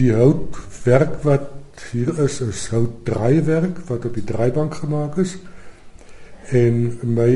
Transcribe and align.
die 0.00 0.12
houtwerk 0.16 1.20
wat 1.26 1.50
hier 1.90 2.12
is 2.24 2.40
is 2.44 2.66
houtdraaiwerk 2.72 3.82
wat 3.88 4.06
op 4.08 4.16
die 4.16 4.24
draaibank 4.24 4.80
gemaak 4.82 5.18
is. 5.20 5.36
En 6.56 6.98
my 7.16 7.32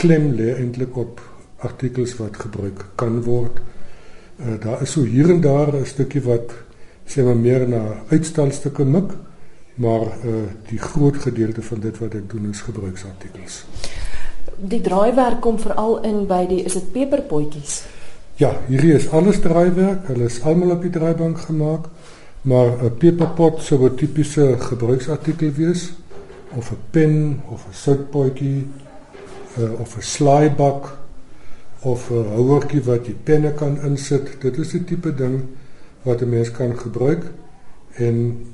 klem 0.00 0.32
lê 0.38 0.54
eintlik 0.56 0.96
op 0.98 1.20
artikels 1.62 2.16
wat 2.18 2.40
gebruik 2.44 2.84
kan 3.00 3.20
word. 3.26 3.60
Uh, 4.40 4.56
daar 4.60 4.82
is 4.82 4.94
so 4.96 5.04
hier 5.06 5.30
en 5.30 5.40
daar 5.40 5.74
'n 5.76 5.86
stukkie 5.86 6.22
wat 6.22 6.52
sê 7.06 7.24
maar 7.24 7.36
meer 7.36 7.68
na 7.68 7.82
uitstalstukke 8.10 8.84
mik, 8.84 9.12
maar 9.74 10.06
uh, 10.24 10.48
die 10.68 10.78
groot 10.78 11.16
gedeelte 11.16 11.62
van 11.62 11.80
dit 11.80 11.98
wat 11.98 12.14
ek 12.14 12.30
doen 12.30 12.50
is 12.50 12.60
gebruiksartikels. 12.60 13.64
Die 14.56 14.80
draaiwerk 14.80 15.40
kom 15.40 15.58
veral 15.58 16.02
in 16.02 16.26
by 16.26 16.46
die 16.46 16.64
is 16.64 16.72
dit 16.72 16.92
peperpotjies. 16.92 17.84
Ja, 18.42 18.56
hierdie 18.66 18.96
is 18.96 19.04
alles 19.14 19.36
draaiwerk. 19.38 20.08
Hulle 20.10 20.26
is 20.26 20.40
almal 20.42 20.72
op 20.74 20.80
die 20.82 20.90
draaibank 20.90 21.44
gemaak, 21.46 21.84
maar 22.42 22.70
'n 22.82 22.96
peperpot 22.98 23.60
sou 23.62 23.78
'n 23.86 23.94
tipiese 23.94 24.56
gebruiksartikel 24.58 25.52
wees 25.58 25.92
of 26.58 26.72
'n 26.72 26.80
pen 26.90 27.42
of 27.54 27.66
'n 27.68 27.74
soutpotjie 27.84 28.66
uh, 29.58 29.80
of 29.80 29.96
'n 29.96 30.02
slaaibak 30.02 30.90
of 31.82 32.10
'n 32.10 32.34
houertjie 32.34 32.82
wat 32.82 33.06
jy 33.06 33.14
penne 33.24 33.52
kan 33.54 33.78
insit. 33.82 34.40
Dit 34.40 34.58
is 34.58 34.70
die 34.70 34.84
tipe 34.84 35.14
ding 35.14 35.42
wat 36.02 36.22
'n 36.22 36.28
mens 36.28 36.50
kan 36.50 36.78
gebruik 36.78 37.22
en 37.94 38.46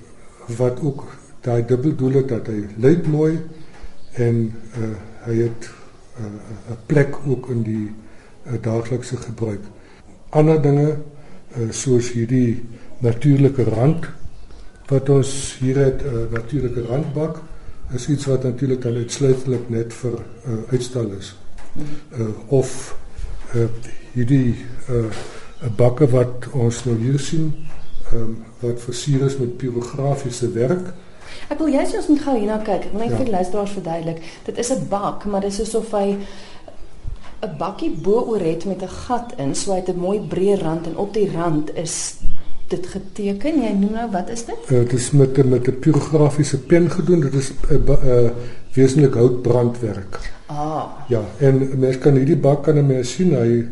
wat 0.57 0.81
ook 0.83 1.05
daai 1.41 1.65
dubbel 1.65 1.95
doel 1.97 2.13
het 2.13 2.29
dat 2.29 2.47
hy 2.47 2.67
lyk 2.77 3.07
mooi 3.07 3.41
en 4.13 4.53
uh, 4.79 4.97
hy 5.25 5.37
het 5.37 5.71
uh, 6.21 6.25
'n 6.73 6.79
plek 6.87 7.17
ook 7.27 7.49
in 7.49 7.63
die 7.63 7.89
uh, 8.47 8.53
daaglikse 8.61 9.17
gebruik. 9.17 9.78
Ander 10.31 10.61
dinge 10.63 10.89
uh, 10.89 11.71
soos 11.71 12.13
hierdie 12.13 12.63
natuurlike 13.05 13.65
rand 13.65 14.09
wat 14.89 15.09
ons 15.09 15.57
hier 15.61 15.77
het 15.77 16.03
'n 16.03 16.15
uh, 16.15 16.33
natuurlike 16.33 16.83
randbak 16.89 17.41
is 17.95 18.09
iets 18.09 18.27
wat 18.27 18.43
natuurlik 18.43 18.83
dan 18.83 18.97
uitsluitlik 18.97 19.69
net 19.69 19.93
vir 19.93 20.13
uh, 20.47 20.73
uitstal 20.73 21.11
is. 21.19 21.37
Uh, 22.19 22.29
of 22.47 22.97
uh, 23.55 23.65
hierdie 24.13 24.57
uh, 24.91 25.05
bakke 25.77 26.09
wat 26.11 26.49
ons 26.53 26.85
nou 26.85 26.97
hier 26.97 27.19
sien 27.19 27.53
um, 28.13 28.45
wat 28.61 28.81
versier 28.81 29.25
is 29.27 29.37
met 29.39 29.57
pirografiese 29.57 30.51
werk. 30.53 30.93
Ek 31.49 31.59
wil 31.61 31.73
juist 31.73 31.97
ons 31.97 32.09
moet 32.13 32.23
gou 32.25 32.37
hierna 32.37 32.59
kyk. 32.65 32.89
Ek 32.89 32.93
wil 32.93 33.05
net 33.05 33.15
ja. 33.15 33.21
vir 33.23 33.33
luisteraars 33.33 33.75
verduidelik. 33.77 34.23
Dit 34.45 34.59
is 34.59 34.73
'n 34.73 34.89
bak, 34.89 35.25
maar 35.25 35.41
dit 35.41 35.53
is 35.53 35.61
asof 35.61 35.91
hy 35.93 36.17
'n 37.41 37.57
bakkie 37.59 37.91
bo-oor 37.91 38.41
het 38.41 38.65
met 38.65 38.83
'n 38.83 38.89
gat 38.89 39.35
in, 39.37 39.55
so 39.55 39.73
hy 39.73 39.79
het 39.79 39.89
'n 39.89 39.99
mooi 39.99 40.21
breë 40.21 40.59
rand 40.63 40.87
en 40.87 40.97
op 40.97 41.15
die 41.15 41.31
rand 41.31 41.75
is 41.75 42.17
dit 42.69 42.87
geteken. 42.87 43.63
Jy 43.63 43.73
noem 43.73 43.93
nou 43.93 44.11
wat 44.11 44.29
is 44.29 44.45
dit? 44.45 44.57
Uh, 44.65 44.79
dit 44.79 44.93
is 44.93 45.11
met 45.11 45.45
met 45.45 45.69
'n 45.69 45.79
pirografiese 45.79 46.59
pen 46.59 46.91
gedoen. 46.91 47.21
Dit 47.21 47.35
is 47.35 47.51
'n 47.51 47.83
uh, 47.89 48.05
uh, 48.05 48.31
wesentlik 48.73 49.15
houtbrandwerk. 49.15 50.19
Ah. 50.47 50.85
Ja, 51.09 51.23
en 51.39 51.79
mens 51.79 51.99
kan 51.99 52.15
hierdie 52.15 52.37
bak 52.37 52.63
kan 52.63 52.87
mens 52.87 53.15
sien 53.15 53.35
hy 53.35 53.67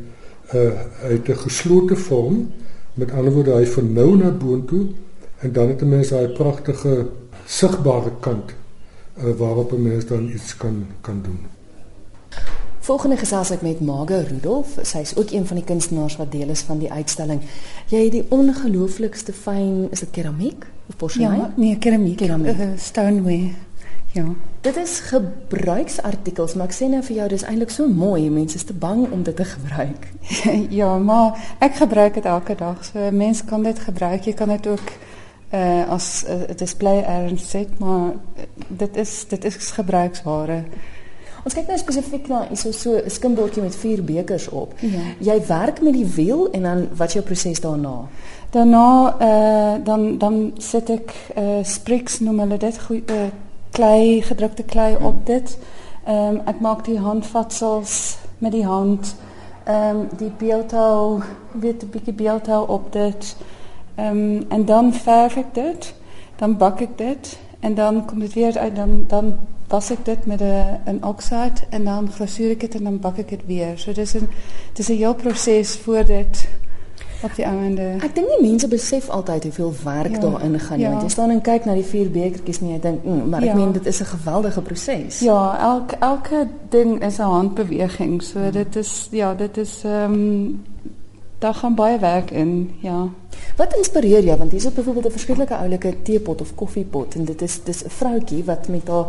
uh 0.54 0.72
hy 1.02 1.12
het 1.12 1.28
'n 1.28 1.36
geslote 1.36 1.96
vorm. 1.96 2.52
Met 2.94 3.12
ander 3.12 3.32
woorde 3.32 3.52
hy 3.52 3.66
vernou 3.66 4.16
na 4.16 4.30
boontoe 4.30 4.86
en 5.38 5.52
dan 5.52 5.68
het 5.68 5.82
'n 5.82 5.88
mens 5.88 6.08
daai 6.08 6.28
pragtige 6.28 7.06
sigbare 7.46 8.12
kant 8.20 8.54
uh 9.18 9.36
waarop 9.36 9.72
'n 9.72 9.82
mens 9.82 10.06
dan 10.06 10.28
iets 10.28 10.56
kan 10.56 10.86
kan 11.00 11.20
doen. 11.22 11.55
Volgende 12.86 13.16
gesels 13.18 13.50
ek 13.50 13.64
met 13.66 13.80
Marga 13.82 14.20
Rudolf. 14.22 14.76
Sy 14.86 15.00
is 15.02 15.16
ook 15.18 15.32
een 15.34 15.46
van 15.46 15.58
die 15.58 15.64
kunstenaars 15.66 16.14
wat 16.20 16.28
deel 16.30 16.52
is 16.54 16.60
van 16.68 16.78
die 16.78 16.90
uitstalling. 16.92 17.40
Jy 17.90 18.02
het 18.04 18.12
die 18.14 18.26
ongelooflikste 18.30 19.32
fyn, 19.34 19.88
is 19.90 20.04
dit 20.04 20.12
keramiek 20.14 20.62
of 20.86 20.96
porselein? 21.00 21.40
Ja, 21.40 21.48
nee, 21.56 21.78
keramiek. 21.82 22.16
keramiek. 22.20 22.54
Uh, 22.54 22.68
stoneware. 22.78 23.50
Ja. 24.14 24.24
Dit 24.62 24.78
is 24.78 25.00
gebruiksartikels, 25.08 26.54
maar 26.54 26.70
ek 26.70 26.78
sê 26.78 26.86
nou 26.92 27.02
vir 27.08 27.16
jou 27.16 27.28
dis 27.34 27.46
eintlik 27.50 27.74
so 27.74 27.90
mooi. 27.90 28.30
Mense 28.30 28.60
is 28.62 28.68
te 28.70 28.76
bang 28.86 29.02
om 29.10 29.26
dit 29.26 29.34
te 29.36 29.50
gebruik. 29.50 30.06
ja, 30.80 30.94
maar 31.02 31.56
ek 31.58 31.82
gebruik 31.82 32.20
dit 32.20 32.28
elke 32.38 32.54
dag. 32.54 32.86
So 32.86 33.10
mense 33.10 33.50
kan 33.50 33.66
dit 33.66 33.82
gebruik. 33.82 34.30
Jy 34.30 34.38
kan 34.38 34.54
dit 34.54 34.74
ook 34.76 34.92
uh 35.54 35.90
as 35.90 36.22
uh, 36.26 36.44
dit 36.54 36.62
is 36.62 36.74
bly 36.78 37.00
erns 37.02 37.50
sit, 37.50 37.78
maar 37.82 38.14
dit 38.68 38.96
is 38.96 39.24
dit 39.34 39.44
is 39.50 39.74
gebruiksware. 39.74 40.62
Ons 41.46 41.54
kyk 41.54 41.68
nou 41.70 41.76
spesifiek 41.78 42.26
na 42.26 42.40
is 42.50 42.64
so 42.74 42.96
'n 42.98 43.10
skimbordjie 43.10 43.62
met 43.62 43.76
vier 43.76 44.02
bekers 44.04 44.48
op. 44.48 44.72
Ja. 44.80 45.02
Jy 45.20 45.46
werk 45.46 45.80
met 45.80 45.92
die 45.92 46.06
wiel 46.06 46.50
en 46.50 46.62
dan 46.62 46.88
wat 46.96 47.08
is 47.08 47.12
jou 47.14 47.24
proses 47.24 47.60
daarna? 47.60 48.08
Daarna 48.50 49.16
uh 49.20 49.84
dan 49.84 50.18
dan 50.18 50.52
sit 50.58 50.90
ek 50.90 51.14
uh 51.36 51.62
spriks 51.62 52.20
noem 52.20 52.40
hulle 52.40 52.58
dit 52.58 52.78
goed 52.78 53.10
uh, 53.10 53.30
klei, 53.70 54.22
gedrukte 54.22 54.62
klei 54.62 54.96
op 55.00 55.26
dit. 55.26 55.58
Ehm 56.04 56.34
um, 56.34 56.40
ek 56.46 56.60
maak 56.60 56.84
die 56.84 56.98
handvatsels 56.98 58.18
met 58.38 58.52
die 58.52 58.66
hand. 58.66 59.14
Ehm 59.64 59.96
um, 59.96 60.08
die 60.18 60.32
beeldhou, 60.38 61.22
weet 61.52 61.82
'n 61.82 61.90
bietjie 61.90 62.14
beeldhou 62.14 62.68
op 62.68 62.92
dit. 62.92 63.36
Ehm 63.94 64.16
um, 64.16 64.44
en 64.48 64.64
dan 64.64 64.92
verf 64.92 65.36
ek 65.36 65.54
dit. 65.54 65.94
Dan 66.36 66.56
bak 66.56 66.80
ek 66.80 66.98
dit 66.98 67.38
en 67.60 67.74
dan 67.74 68.04
kom 68.04 68.18
dit 68.18 68.32
weer 68.32 68.58
uit 68.58 68.76
dan 68.76 69.04
dan 69.08 69.36
was 69.68 69.90
ek 69.90 70.04
dit 70.04 70.26
met 70.26 70.40
'n 70.40 70.80
'n 70.86 71.04
oxide 71.04 71.60
en 71.70 71.84
dan 71.84 72.10
glasuur 72.10 72.50
ek 72.50 72.60
dit 72.60 72.74
en 72.74 72.84
dan 72.84 73.00
bak 73.00 73.18
ek 73.18 73.28
dit 73.28 73.46
weer. 73.46 73.78
So 73.78 73.92
dis 73.92 74.14
'n 74.14 74.28
dis 74.72 74.88
'n 74.88 74.96
heel 74.96 75.14
proses 75.14 75.76
voor 75.76 76.04
dit 76.04 76.48
op 77.22 77.34
die 77.34 77.44
einde. 77.44 77.82
Ek 78.00 78.14
dink 78.14 78.28
nie 78.28 78.48
mense 78.48 78.68
besef 78.68 79.08
altyd 79.08 79.42
hoeveel 79.42 79.74
werk 79.84 80.14
ja, 80.14 80.18
daarin 80.18 80.60
gaan 80.60 80.78
nie. 80.78 80.86
Ja. 80.86 81.00
Jy 81.02 81.08
staan 81.08 81.30
en 81.30 81.40
kyk 81.40 81.64
na 81.64 81.74
die 81.74 81.84
vier 81.84 82.10
bekertjies 82.10 82.60
en 82.60 82.68
jy 82.68 82.80
dink, 82.80 83.04
mm, 83.04 83.28
maar 83.28 83.42
ek 83.42 83.48
ja. 83.48 83.54
meen 83.54 83.72
dit 83.72 83.86
is 83.86 84.00
'n 84.00 84.04
geweldige 84.04 84.62
proses. 84.62 85.20
Ja, 85.20 85.58
elke 85.60 85.96
elke 86.00 86.48
ding 86.68 87.04
is 87.04 87.18
'n 87.18 87.22
handbeweging. 87.22 88.22
So 88.22 88.40
ja. 88.40 88.50
dit 88.50 88.76
is 88.76 89.08
ja, 89.10 89.34
dit 89.34 89.56
is 89.56 89.82
ehm 89.84 90.12
um, 90.12 90.64
daar 91.38 91.54
gaan 91.54 91.74
baie 91.74 91.98
werk 91.98 92.30
in, 92.30 92.70
ja. 92.80 93.08
Wat 93.56 93.76
inspireer 93.76 94.24
jou 94.24 94.38
want 94.38 94.50
hier 94.50 94.60
is 94.60 94.72
byvoorbeeld 94.72 95.06
'n 95.06 95.10
verskillike 95.10 95.56
oulike 95.56 95.94
teepot 96.02 96.40
of 96.40 96.54
koffiepot 96.54 97.14
en 97.14 97.24
dit 97.24 97.42
is 97.42 97.60
dis 97.64 97.84
'n 97.84 97.90
vroutjie 97.90 98.44
wat 98.44 98.68
met 98.68 98.88
haar 98.88 99.06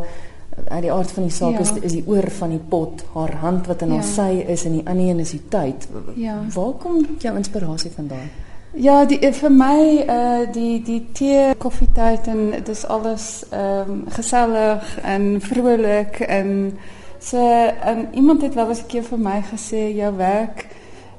uit 0.65 0.81
die 0.81 0.91
aard 0.91 1.11
van 1.11 1.23
die 1.23 1.31
saak 1.31 1.51
ja. 1.51 1.59
is 1.59 1.71
is 1.81 1.91
die 1.91 2.03
oor 2.07 2.29
van 2.39 2.49
die 2.49 2.63
pot, 2.69 3.05
haar 3.13 3.35
hand 3.43 3.67
wat 3.67 3.81
in 3.81 3.93
ja. 3.93 4.01
haar 4.01 4.09
sy 4.09 4.43
is 4.47 4.65
en 4.65 4.79
die 4.79 4.83
ander 4.85 5.09
een 5.09 5.19
is 5.19 5.31
die 5.31 5.43
tyd. 5.49 5.87
Ja. 6.15 6.41
Waar 6.53 6.73
kom 6.81 7.05
jou 7.19 7.35
inspirasie 7.35 7.91
vandaan? 7.91 8.29
Ja, 8.77 9.05
die 9.05 9.17
vir 9.33 9.51
my 9.53 9.79
uh 10.05 10.45
die 10.53 10.81
die 10.85 11.01
tee, 11.13 11.53
koffietyd 11.57 12.27
en 12.27 12.51
dit 12.51 12.69
is 12.69 12.85
alles 12.85 13.43
ehm 13.49 13.91
um, 13.91 14.03
gesellig 14.13 14.97
en 15.03 15.41
vrolik 15.41 16.19
en 16.19 16.77
so 17.19 17.39
en 17.81 18.07
iemand 18.13 18.41
het 18.41 18.53
wel 18.53 18.69
eens 18.69 18.83
'n 18.83 18.87
keer 18.87 19.03
vir 19.03 19.19
my 19.19 19.41
gesê 19.53 19.95
jou 19.95 20.15
werk 20.15 20.67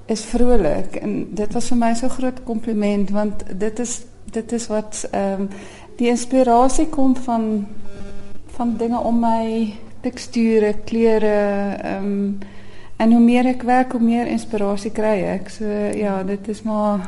is 0.06 0.25
vrolik 0.25 0.97
en 0.97 1.34
dit 1.34 1.53
was 1.53 1.69
vir 1.69 1.76
my 1.76 1.94
so 1.94 2.09
groot 2.09 2.44
kompliment 2.44 3.10
want 3.10 3.43
dit 3.59 3.78
is 3.78 4.00
dit 4.25 4.53
is 4.53 4.66
wat 4.66 5.09
ehm 5.10 5.41
um, 5.41 5.49
die 5.97 6.09
inspirasie 6.09 6.87
kom 6.87 7.16
van 7.16 7.66
van 8.58 8.76
dinge 8.78 9.00
om 9.06 9.20
my 9.22 9.74
teksture, 10.02 10.74
kleure, 10.86 11.34
ehm 11.78 12.12
um, 12.12 12.38
en 12.98 13.12
hoe 13.14 13.22
meer 13.22 13.46
ek 13.46 13.62
werk, 13.62 13.92
hoe 13.94 14.02
meer 14.02 14.26
inspirasie 14.26 14.91
kry 14.91 15.20
ek. 15.36 15.52
So 15.54 15.64
ja, 15.94 16.16
dit 16.26 16.48
is 16.50 16.64
maar 16.66 17.04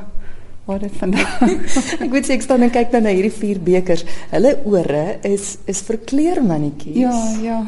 wat 0.68 0.84
dit 0.84 0.98
vandaan. 1.00 1.56
ek 2.04 2.12
weet 2.14 2.30
ek 2.36 2.44
staan 2.44 2.62
en 2.62 2.70
kyk 2.70 2.92
dan 2.92 3.08
na 3.08 3.14
hierdie 3.14 3.34
vier 3.34 3.58
bekers. 3.64 4.04
Hulle 4.30 4.54
ore 4.70 5.02
is 5.26 5.56
is 5.70 5.82
verkleermannetjies. 5.88 7.00
Ja, 7.00 7.18
ja. 7.42 7.58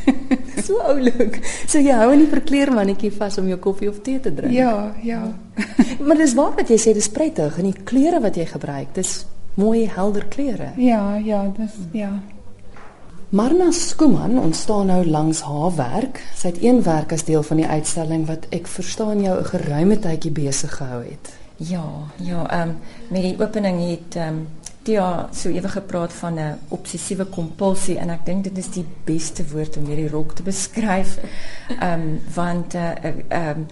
so 0.66 0.80
oulik. 0.88 1.36
So 1.66 1.82
jy 1.84 1.98
hou 2.00 2.08
in 2.14 2.24
die 2.24 2.32
verkleermannetjie 2.32 3.12
vas 3.18 3.36
om 3.42 3.52
jou 3.52 3.60
koffie 3.60 3.90
of 3.92 4.00
tee 4.06 4.22
te 4.24 4.32
drink. 4.32 4.56
Ja, 4.56 4.94
ja. 5.04 5.20
maar 6.06 6.16
dis 6.16 6.36
waar 6.38 6.56
wat 6.56 6.72
jy 6.72 6.80
sê, 6.80 6.96
dis 6.96 7.12
prettig 7.12 7.60
en 7.60 7.68
die 7.68 7.76
kleure 7.84 8.24
wat 8.24 8.40
jy 8.40 8.48
gebruik, 8.48 8.94
dis 8.96 9.18
mooi 9.60 9.84
helder 9.90 10.24
kleure. 10.32 10.72
Ja, 10.80 11.18
ja, 11.20 11.44
dis 11.58 11.76
ja. 11.92 12.14
Marna 13.30 13.70
Skuman 13.70 14.38
ontstaan 14.38 14.86
nou 14.86 15.06
langs 15.06 15.40
haar 15.40 15.74
werk. 15.76 16.18
Sy 16.34 16.48
het 16.50 16.56
een 16.62 16.82
werk 16.82 17.12
as 17.14 17.22
deel 17.24 17.44
van 17.46 17.60
die 17.60 17.66
uitstalling 17.66 18.24
wat 18.26 18.48
ek 18.50 18.66
verstaan 18.66 19.20
jou 19.22 19.36
'n 19.38 19.44
geruime 19.44 19.98
tydjie 19.98 20.32
besig 20.34 20.74
gehou 20.76 21.04
het. 21.04 21.30
Ja, 21.56 21.86
ja, 22.16 22.50
ehm 22.50 22.68
um, 22.68 22.76
met 23.08 23.22
die 23.22 23.36
opening 23.38 23.78
het 23.90 24.16
ehm 24.16 24.28
um, 24.28 24.48
Tia 24.82 25.28
so 25.32 25.48
ewig 25.48 25.72
gepraat 25.72 26.12
van 26.12 26.34
'n 26.34 26.58
obsessiewe 26.68 27.24
kompulsie 27.24 27.98
en 27.98 28.10
ek 28.10 28.26
dink 28.26 28.44
dit 28.44 28.58
is 28.58 28.70
die 28.70 28.86
beste 29.04 29.44
woord 29.52 29.76
om 29.76 29.86
hierdie 29.86 30.08
rok 30.08 30.34
te 30.34 30.42
beskryf. 30.42 31.18
Ehm 31.80 32.00
um, 32.00 32.20
want 32.34 32.74
eh, 32.74 33.04
ehm 33.04 33.18
uh, 33.30 33.48
um, 33.48 33.66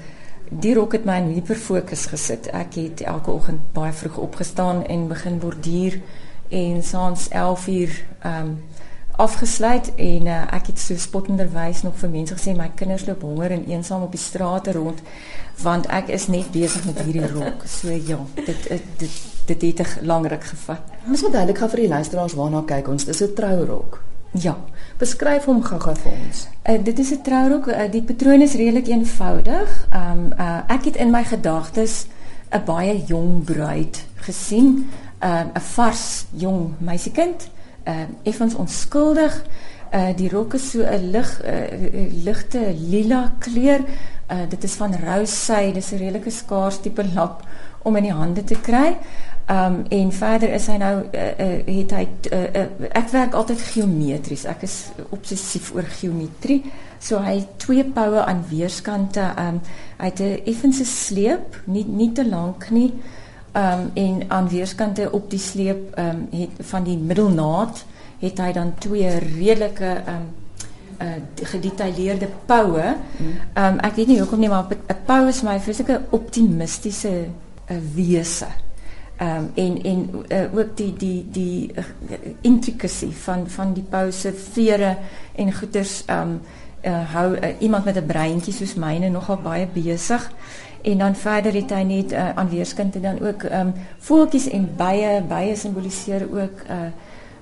die 0.51 0.75
rok 0.75 0.93
het 0.93 1.05
my 1.05 1.17
in 1.17 1.33
hiperfokus 1.35 2.07
gesit. 2.07 2.47
Ek 2.47 2.75
het 2.75 3.01
elke 3.01 3.31
oggend 3.31 3.73
baie 3.73 3.93
vroeg 3.93 4.17
opgestaan 4.17 4.87
en 4.87 5.09
begin 5.09 5.39
borduur 5.39 6.01
en 6.49 6.83
saans 6.83 7.29
11uur 7.29 7.91
ehm 8.23 8.47
um, 8.47 8.59
afgesluit 9.19 9.91
en 9.95 10.27
uh, 10.31 10.43
ek 10.55 10.71
het 10.71 10.79
so 10.79 10.95
spottenderwys 10.97 11.83
nog 11.83 11.97
vir 11.99 12.11
mense 12.13 12.37
gesê 12.37 12.53
my 12.55 12.69
kinders 12.79 13.07
loop 13.09 13.25
honger 13.27 13.57
en 13.57 13.65
eensaam 13.67 14.05
op 14.07 14.13
die 14.15 14.23
strate 14.23 14.73
rond 14.77 15.01
want 15.63 15.89
ek 15.91 16.13
is 16.15 16.29
net 16.31 16.53
besig 16.55 16.85
met 16.87 17.01
hierdie 17.03 17.27
rok. 17.33 17.65
So 17.67 17.91
ja, 17.91 18.19
dit 18.37 18.69
dit 18.69 19.17
dit 19.49 19.63
het 19.63 19.81
'n 19.81 20.07
lang 20.07 20.29
ruk 20.29 20.45
gevat. 20.45 20.83
Mens 21.05 21.23
moet 21.23 21.33
duidelik 21.33 21.59
gaan 21.59 21.71
vir 21.71 21.81
die 21.81 21.89
luisteraars 21.89 22.35
waarna 22.35 22.63
kyk 22.67 22.89
ons. 22.89 23.05
Dis 23.05 23.23
'n 23.23 23.35
trourok. 23.35 24.03
Ja, 24.31 24.57
beskryf 24.99 25.45
hom 25.45 25.63
gou-gou 25.63 25.95
vir 25.97 26.13
ons. 26.13 26.47
Uh, 26.65 26.85
dit 26.85 26.99
is 26.99 27.11
'n 27.11 27.23
trourok. 27.23 27.67
Uh, 27.67 27.91
die 27.91 28.03
patroon 28.03 28.41
is 28.41 28.55
redelik 28.55 28.87
eenvoudig. 28.87 29.89
Um 29.95 30.33
uh, 30.39 30.61
ek 30.69 30.85
het 30.85 30.97
in 30.97 31.11
my 31.11 31.25
gedagtes 31.25 32.07
'n 32.53 32.65
baie 32.65 33.05
jong 33.07 33.45
bruid 33.45 34.05
gesien, 34.15 34.91
'n 35.21 35.27
uh, 35.27 35.63
vars 35.75 36.27
jong 36.31 36.75
meisiekind, 36.79 37.49
uh, 37.89 38.05
effens 38.23 38.55
onskuldig. 38.55 39.43
Uh, 39.95 40.13
die 40.17 40.29
rok 40.29 40.55
is 40.55 40.71
so 40.71 40.85
'n 40.85 41.11
lig 41.11 41.31
uh, 41.45 42.23
ligte 42.25 42.75
lila 42.77 43.33
kleur. 43.39 43.81
Uh, 44.31 44.45
dit 44.49 44.65
is 44.65 44.75
van 44.75 44.95
rose 45.05 45.35
sy, 45.35 45.73
dis 45.73 45.93
'n 45.93 45.99
redelike 45.99 46.31
skaars 46.31 46.81
tipe 46.81 47.05
lap 47.15 47.43
om 47.83 47.97
in 47.97 48.03
die 48.03 48.13
hande 48.13 48.45
te 48.45 48.61
kry. 48.61 48.97
Um 49.49 49.85
en 49.89 50.11
verder 50.13 50.51
is 50.53 50.67
hy 50.69 50.75
nou 50.77 50.95
uh, 51.09 51.21
uh, 51.41 51.53
het 51.65 51.93
hy 51.97 52.03
uh, 52.37 52.41
uh, 52.61 52.89
ek 53.01 53.09
werk 53.15 53.37
altyd 53.39 53.63
geometries. 53.71 54.45
Ek 54.45 54.67
is 54.67 54.75
obsessief 55.09 55.71
oor 55.73 55.89
geometrie. 55.89 56.59
So 57.01 57.23
hy 57.25 57.39
het 57.39 57.55
twee 57.57 57.85
poue 57.97 58.21
aan 58.21 58.43
weerskante. 58.51 59.25
Um 59.41 59.63
hy 59.97 60.11
het 60.11 60.21
'n 60.21 60.43
effense 60.45 60.85
sleep, 60.85 61.63
nie 61.65 61.87
nie 61.89 62.13
te 62.13 62.29
lank 62.29 62.69
nie. 62.71 62.93
Um 63.59 63.91
en 63.95 64.23
aan 64.29 64.49
weerskante 64.49 65.09
op 65.13 65.31
die 65.31 65.41
sleep 65.43 65.99
um 65.99 66.29
het 66.31 66.61
van 66.71 66.85
die 66.85 66.99
middelnaad 66.99 67.85
het 68.19 68.39
hy 68.39 68.53
dan 68.53 68.75
twee 68.79 69.11
redelike 69.19 69.97
um 70.07 70.29
uh 71.03 71.19
gedetailleerde 71.43 72.29
poue. 72.47 72.95
Um 73.55 73.79
ek 73.79 73.99
weet 73.99 74.07
nie 74.07 74.21
hoekom 74.21 74.41
nie, 74.41 74.49
maar 74.49 74.67
'n 74.71 75.03
pou 75.07 75.29
is 75.29 75.43
my 75.43 75.59
fisieke 75.61 76.01
optimistiese 76.11 77.27
uh, 77.71 77.77
wese. 77.95 78.47
Um, 79.21 79.51
en 79.55 79.83
en 79.83 80.11
uh, 80.29 80.59
ook 80.59 80.77
die 80.77 80.93
die 80.97 81.27
die 81.31 81.71
uh, 81.75 81.85
intricacy 82.41 83.11
van 83.13 83.49
van 83.51 83.73
die 83.75 83.83
pouse 83.83 84.31
vere 84.33 84.97
en 85.35 85.53
goeters 85.53 86.05
um, 86.07 86.37
uh, 86.87 87.01
hou 87.13 87.35
uh, 87.35 87.49
iemand 87.59 87.85
met 87.85 87.97
'n 87.97 88.07
breintjie 88.07 88.53
soos 88.55 88.75
myne 88.75 89.09
nogal 89.09 89.41
baie 89.43 89.67
besig. 89.67 90.31
En 90.89 90.99
dan 90.99 91.17
verder 91.21 91.53
het 91.59 91.75
hy 91.75 91.83
net 91.85 92.13
uh, 92.13 92.31
aan 92.35 92.49
weerskante 92.49 93.01
dan 93.01 93.21
ook 93.21 93.43
ehm 93.49 93.67
um, 93.67 93.73
voeltjies 94.09 94.49
en 94.49 94.69
bye 94.77 95.23
bye 95.29 95.57
simboliseer 95.57 96.27
ook 96.31 96.65
uh 96.71 96.89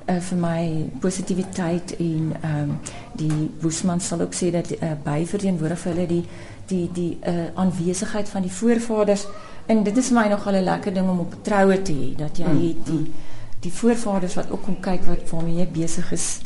uh 0.06 0.20
vir 0.28 0.38
my 0.38 0.62
positiwiteit 1.00 1.96
en 1.96 2.32
ehm 2.40 2.62
um, 2.62 2.78
die 3.12 3.50
Boesman 3.60 4.00
sal 4.00 4.20
ook 4.20 4.34
sê 4.34 4.50
dat 4.50 4.70
uh, 4.70 4.92
by 5.04 5.26
verteenwoordig 5.26 5.78
vir 5.78 5.92
hulle 5.92 6.06
die 6.06 6.24
die 6.66 6.88
die 6.92 7.18
uh 7.26 7.50
aanwesigheid 7.54 8.28
van 8.28 8.42
die 8.42 8.52
voorvaders 8.52 9.26
En 9.66 9.82
dit 9.82 9.96
is 9.96 10.10
my 10.10 10.28
nogal 10.28 10.54
'n 10.54 10.64
lekker 10.64 10.92
ding 10.94 11.08
om 11.10 11.18
op 11.18 11.34
troue 11.42 11.82
te 11.82 11.92
hê 11.92 12.14
dat 12.16 12.36
jy 12.36 12.46
mm. 12.46 12.76
die 12.84 13.12
die 13.60 13.72
voorvaders 13.72 14.34
wat 14.34 14.50
ook 14.50 14.62
kom 14.62 14.80
kyk 14.80 15.04
wat 15.04 15.30
waarmee 15.30 15.54
jy 15.54 15.68
besig 15.72 16.12
is 16.12 16.40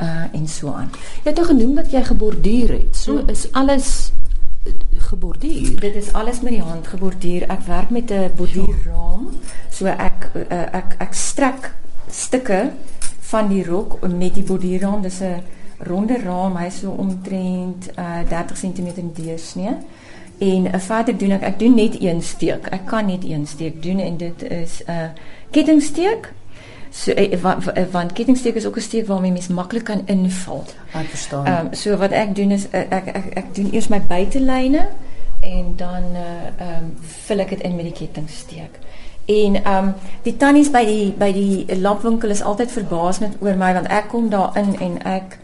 uh 0.00 0.24
en 0.32 0.48
so 0.48 0.72
aan. 0.72 0.90
Jy 1.24 1.30
het 1.30 1.36
nou 1.36 1.46
genoem 1.46 1.74
dat 1.74 1.90
jy 1.90 2.02
geborduur 2.04 2.68
het. 2.68 2.96
So 2.96 3.12
mm. 3.12 3.28
is 3.28 3.52
alles 3.52 4.12
geborduur. 5.10 5.80
Dit 5.80 5.94
is 5.94 6.12
alles 6.12 6.40
met 6.40 6.52
die 6.52 6.62
hand 6.62 6.86
geborduur. 6.86 7.48
Ek 7.50 7.66
werk 7.66 7.90
met 7.90 8.10
'n 8.10 8.30
borduurraam. 8.36 9.28
So 9.70 9.86
ek 9.86 10.30
uh, 10.34 10.74
ek 10.80 10.94
ek 10.98 11.14
strek 11.14 11.74
stukke 12.10 12.70
van 13.30 13.48
die 13.48 13.64
rok 13.64 13.98
met 14.06 14.34
die 14.34 14.46
borduurraam. 14.46 15.02
Dis 15.02 15.20
'n 15.20 15.42
ronde 15.78 16.18
raam. 16.22 16.56
Hy 16.56 16.70
so 16.70 16.90
omtrent 16.90 17.90
uh 17.98 18.22
30 18.28 18.58
cm 18.58 18.88
in 18.96 19.10
deursnee. 19.14 19.76
En 20.38 20.66
uh, 20.66 20.78
verder 20.78 21.18
doen 21.18 21.30
ek 21.30 21.42
ek 21.42 21.58
doen 21.58 21.74
net 21.74 22.00
een 22.00 22.22
steek. 22.22 22.66
Ek 22.66 22.86
kan 22.86 23.06
net 23.06 23.24
een 23.24 23.46
steek 23.46 23.82
doen 23.82 23.98
en 23.98 24.16
dit 24.16 24.42
is 24.42 24.82
'n 24.86 24.90
uh, 24.90 25.08
kettingsteek. 25.50 26.32
So 26.90 27.12
uh, 27.12 27.40
want, 27.40 27.64
want 27.90 28.12
kettingsteek 28.12 28.54
is 28.54 28.66
ook 28.66 28.76
'n 28.76 28.80
steek 28.80 29.06
waarmee 29.06 29.32
mens 29.32 29.48
maklik 29.48 29.84
kan 29.84 30.02
inval. 30.06 30.64
Ek 30.92 31.06
verstaan. 31.06 31.46
Ehm 31.46 31.66
um, 31.66 31.74
so 31.74 31.96
wat 31.96 32.10
ek 32.10 32.34
doen 32.34 32.50
is 32.50 32.66
uh, 32.72 32.80
ek, 32.80 33.06
ek 33.06 33.26
ek 33.34 33.54
doen 33.54 33.72
eers 33.72 33.88
my 33.88 34.00
buitelyne 34.00 34.88
en 35.40 35.72
dan 35.76 36.02
ehm 36.14 36.60
uh, 36.60 36.76
um, 36.76 36.96
vul 37.26 37.38
ek 37.38 37.48
dit 37.48 37.60
in 37.60 37.76
met 37.76 37.84
die 37.84 37.92
kettingsteek. 37.92 38.78
En 39.24 39.64
ehm 39.64 39.86
um, 39.86 39.94
die 40.22 40.36
tannies 40.36 40.70
by 40.70 40.84
die 40.84 41.14
by 41.18 41.32
die 41.32 41.78
lampwinkel 41.80 42.30
is 42.30 42.42
altyd 42.42 42.72
verbaas 42.72 43.18
met 43.18 43.36
oor 43.40 43.56
my 43.56 43.72
want 43.72 43.86
ek 43.86 44.08
kom 44.08 44.28
daar 44.28 44.56
in 44.56 44.78
en 44.80 45.02
ek 45.02 45.38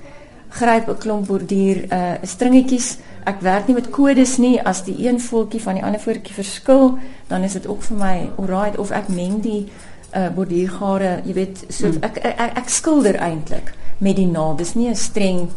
gryp 0.48 0.88
'n 0.88 0.98
klomp 0.98 1.26
borduur 1.26 1.84
uh 1.93 2.12
stringetjies 2.22 2.98
ek 3.25 3.40
werk 3.40 3.66
nie 3.66 3.75
met 3.75 3.90
kodes 3.90 4.37
nie 4.38 4.62
as 4.62 4.84
die 4.84 5.08
een 5.08 5.20
voeltjie 5.20 5.62
van 5.62 5.75
die 5.75 5.84
ander 5.84 6.00
voeltjie 6.00 6.34
verskil 6.34 6.98
dan 7.26 7.43
is 7.43 7.52
dit 7.52 7.66
ook 7.66 7.82
vir 7.82 7.96
my 7.96 8.31
alright 8.37 8.78
of 8.78 8.90
ek 8.90 9.08
meng 9.08 9.40
die 9.43 9.66
uh, 10.17 10.29
borduurgare 10.35 11.21
jy 11.27 11.37
weet 11.37 11.65
so 11.69 11.91
hmm. 11.91 12.03
ek, 12.03 12.21
ek, 12.23 12.35
ek, 12.39 12.59
ek 12.63 12.73
skilder 12.73 13.21
eintlik 13.29 13.75
met 13.99 14.17
die 14.17 14.29
naald 14.29 14.59
dis 14.59 14.75
nie 14.75 14.89
'n 14.91 14.97
streng 14.97 15.49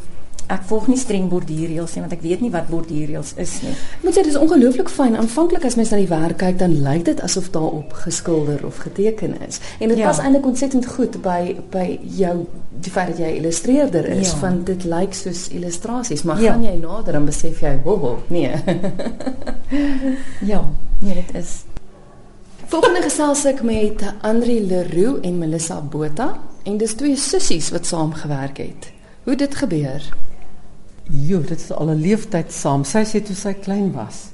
ek 0.50 0.64
volg 0.70 0.88
nie 0.90 0.98
streng 0.98 1.28
borduurreëls 1.30 1.94
nie 1.94 2.02
want 2.04 2.16
ek 2.16 2.24
weet 2.26 2.42
nie 2.42 2.50
wat 2.54 2.70
borduurreëls 2.72 3.36
is 3.42 3.52
nie. 3.62 3.76
Moet 4.02 4.16
sê 4.16 4.24
dit 4.26 4.32
is 4.32 4.40
ongelooflik 4.40 4.90
fyn. 4.90 5.18
Aanvanklik 5.20 5.66
as 5.68 5.78
mens 5.78 5.92
na 5.94 6.00
die 6.02 6.10
werk 6.10 6.40
kyk 6.42 6.58
dan 6.62 6.74
lyk 6.86 7.06
dit 7.06 7.22
asof 7.26 7.52
daarop 7.54 7.94
geskilder 8.06 8.66
of 8.66 8.82
geteken 8.82 9.38
is. 9.46 9.62
En 9.78 9.94
dit 9.94 10.02
ja. 10.02 10.10
pas 10.10 10.22
eintlik 10.24 10.50
ontsettend 10.50 10.90
goed 10.90 11.20
by 11.26 11.54
by 11.74 11.86
jou 12.18 12.36
die 12.82 12.94
feit 12.94 13.14
dat 13.14 13.22
jy 13.22 13.32
illustreerder 13.38 14.10
is 14.16 14.34
ja. 14.34 14.42
want 14.42 14.66
dit 14.70 14.86
lyk 14.90 15.14
soos 15.14 15.48
illustrasies, 15.54 16.24
maar 16.26 16.42
ja. 16.42 16.56
gaan 16.56 16.66
jy 16.66 16.78
nader 16.82 17.20
dan 17.20 17.26
besef 17.30 17.62
jy, 17.62 17.76
"Wo, 17.84 17.98
wo, 18.00 18.18
nee." 18.28 18.50
ja, 20.52 20.64
nee, 21.00 21.14
dit 21.14 21.36
is 21.36 21.69
Volgende 22.69 23.01
gesels 23.01 23.48
ek 23.50 23.63
met 23.66 24.04
Andri 24.21 24.60
Leroux 24.62 25.24
en 25.25 25.39
Melissa 25.42 25.80
Botha 25.81 26.27
en 26.69 26.75
dis 26.77 26.92
twee 26.94 27.18
sissies 27.18 27.71
wat 27.74 27.88
saamgewerk 27.89 28.60
het. 28.62 28.92
Hoe 29.25 29.33
dit 29.33 29.56
gebeur? 29.57 30.06
Jo, 31.10 31.39
dit 31.42 31.57
is 31.57 31.71
al 31.74 31.89
'n 31.89 32.01
leeftyd 32.04 32.54
saam. 32.54 32.83
Sy 32.86 33.01
sê 33.10 33.24
toe 33.25 33.36
sy 33.36 33.54
klein 33.54 33.89
was, 33.95 34.30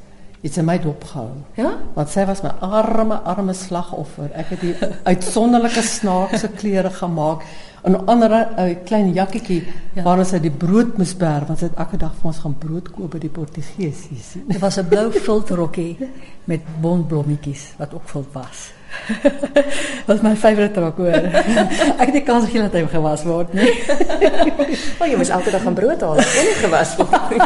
het 0.46 0.54
sy 0.54 0.62
my 0.66 0.76
dopgehou. 0.82 1.32
Ja? 1.58 1.72
Want 1.96 2.12
sy 2.14 2.26
was 2.30 2.44
my 2.46 2.52
arme 2.62 3.18
arme 3.26 3.54
slagoffer. 3.58 4.30
Ek 4.38 4.54
het 4.54 4.62
die 4.62 4.76
uitsonderlike 5.12 5.82
snaakse 5.82 6.52
klere 6.60 6.92
gemaak. 6.94 7.46
'n 7.86 8.06
ander 8.10 8.32
'n 8.34 8.84
klein 8.84 9.14
jakkietjie 9.14 9.64
ja. 9.94 10.04
waar 10.04 10.26
sy 10.26 10.40
die 10.40 10.52
brood 10.52 10.98
moes 10.98 11.14
bær 11.14 11.46
want 11.46 11.60
sy 11.60 11.66
het 11.66 11.78
elke 11.78 11.98
dag 11.98 12.14
vir 12.18 12.28
ons 12.32 12.40
gaan 12.42 12.56
brood 12.58 12.90
koop 12.92 13.12
by 13.12 13.20
die 13.20 13.30
Portugesies. 13.30 14.34
Dit 14.48 14.60
was 14.60 14.78
'n 14.78 14.88
blou 14.88 15.12
viltrokkie 15.12 15.98
met 16.46 16.62
bonblommetjies 16.82 17.74
wat 17.78 17.94
ook 17.94 18.10
vol 18.10 18.26
was. 18.34 18.72
Wat 20.10 20.22
my 20.22 20.36
favourite 20.36 20.80
rok 20.80 20.98
hoor. 20.98 21.28
Ek 21.96 22.06
het 22.06 22.14
nie 22.14 22.24
kans 22.26 22.46
gegee 22.48 22.66
dat 22.66 22.76
hy 22.78 22.84
gewas 22.90 23.24
word 23.28 23.54
nie. 23.58 23.72
Maar 25.00 25.10
jy 25.12 25.20
moes 25.20 25.32
elke 25.34 25.54
dag 25.54 25.64
gaan 25.66 25.78
brood 25.78 26.06
haal, 26.06 26.22
kon 26.22 26.50
nie 26.50 26.56
gewas 26.62 26.94
word 27.00 27.34
nie. 27.34 27.42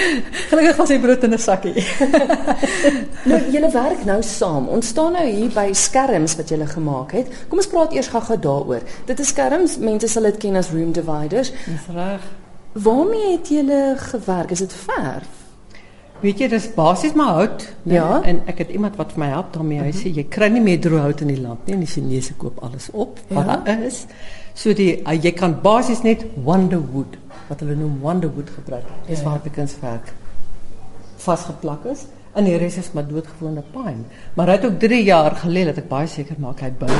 Gelukkig 0.50 0.80
was 0.80 0.94
hy 0.94 0.98
brood 1.02 1.26
in 1.28 1.36
'n 1.36 1.42
sakkie. 1.42 1.84
nou 3.30 3.40
julle 3.54 3.70
werk 3.74 4.04
nou 4.08 4.20
saam. 4.22 4.68
Ons 4.68 4.90
staan 4.94 5.18
nou 5.18 5.26
hier 5.26 5.52
by 5.54 5.68
skerms 5.72 6.36
wat 6.40 6.50
julle 6.54 6.66
gemaak 6.70 7.14
het. 7.18 7.30
Kom 7.48 7.62
ons 7.62 7.70
praat 7.70 7.94
eers 7.94 8.10
gou-gou 8.12 8.38
daaroor. 8.38 8.82
Dit 9.06 9.20
is 9.20 9.32
skerms, 9.34 9.78
mense 9.78 10.08
sal 10.08 10.30
dit 10.30 10.42
ken 10.46 10.56
as 10.56 10.72
room 10.74 10.92
dividers. 10.92 11.52
Dis 11.66 11.88
reg. 11.94 12.26
Waarmee 12.74 13.36
het 13.36 13.48
julle 13.48 13.94
gewerk? 13.98 14.50
Is 14.50 14.58
dit 14.58 14.72
verf? 14.72 15.43
Weet 16.24 16.40
jy, 16.40 16.46
dis 16.48 16.70
basies 16.72 17.12
maar 17.12 17.34
hout. 17.36 17.66
Nee? 17.82 17.98
Ja. 17.98 18.22
En 18.24 18.40
ek 18.48 18.62
het 18.62 18.70
iemand 18.72 18.96
wat 18.96 19.12
vir 19.12 19.20
my 19.20 19.26
help 19.34 19.52
daarmee. 19.52 19.80
Hy 19.82 19.90
uh 19.90 19.92
-huh. 19.92 20.00
sê 20.00 20.12
jy 20.16 20.24
kry 20.36 20.48
nie 20.48 20.62
meer 20.64 20.80
droë 20.80 21.02
hout 21.04 21.20
in 21.20 21.28
die 21.28 21.40
land 21.40 21.66
nie. 21.66 21.76
Die 21.76 21.86
Chinese 21.86 22.34
koop 22.34 22.62
alles 22.64 22.88
op 22.92 23.20
wat 23.28 23.46
ja. 23.46 23.56
daar 23.56 23.82
is. 23.82 24.06
So 24.54 24.72
die 24.72 25.02
uh, 25.02 25.12
jy 25.22 25.32
kan 25.32 25.60
basies 25.62 26.02
net 26.02 26.24
wonderwood 26.44 27.18
wat 27.48 27.60
hulle 27.60 27.76
noem 27.76 28.00
wonderwood 28.00 28.50
gebruik. 28.50 28.88
Dis 29.06 29.18
ja. 29.18 29.24
waar 29.24 29.40
die 29.42 29.50
kunswerk 29.50 30.12
vasgeplak 31.16 31.84
is. 31.84 32.06
En 32.32 32.44
die 32.44 32.56
res 32.56 32.76
is 32.76 32.92
maar 32.92 33.06
doodgewone 33.08 33.62
pine. 33.72 34.04
Maar 34.34 34.46
hy 34.46 34.52
het 34.52 34.64
ook 34.64 34.78
3 34.78 35.04
jaar 35.04 35.36
gelede 35.36 35.64
dat 35.64 35.84
ek 35.84 35.88
baie 35.88 36.06
seker 36.06 36.36
maak 36.38 36.60
hy 36.60 36.72
bou. 36.78 36.90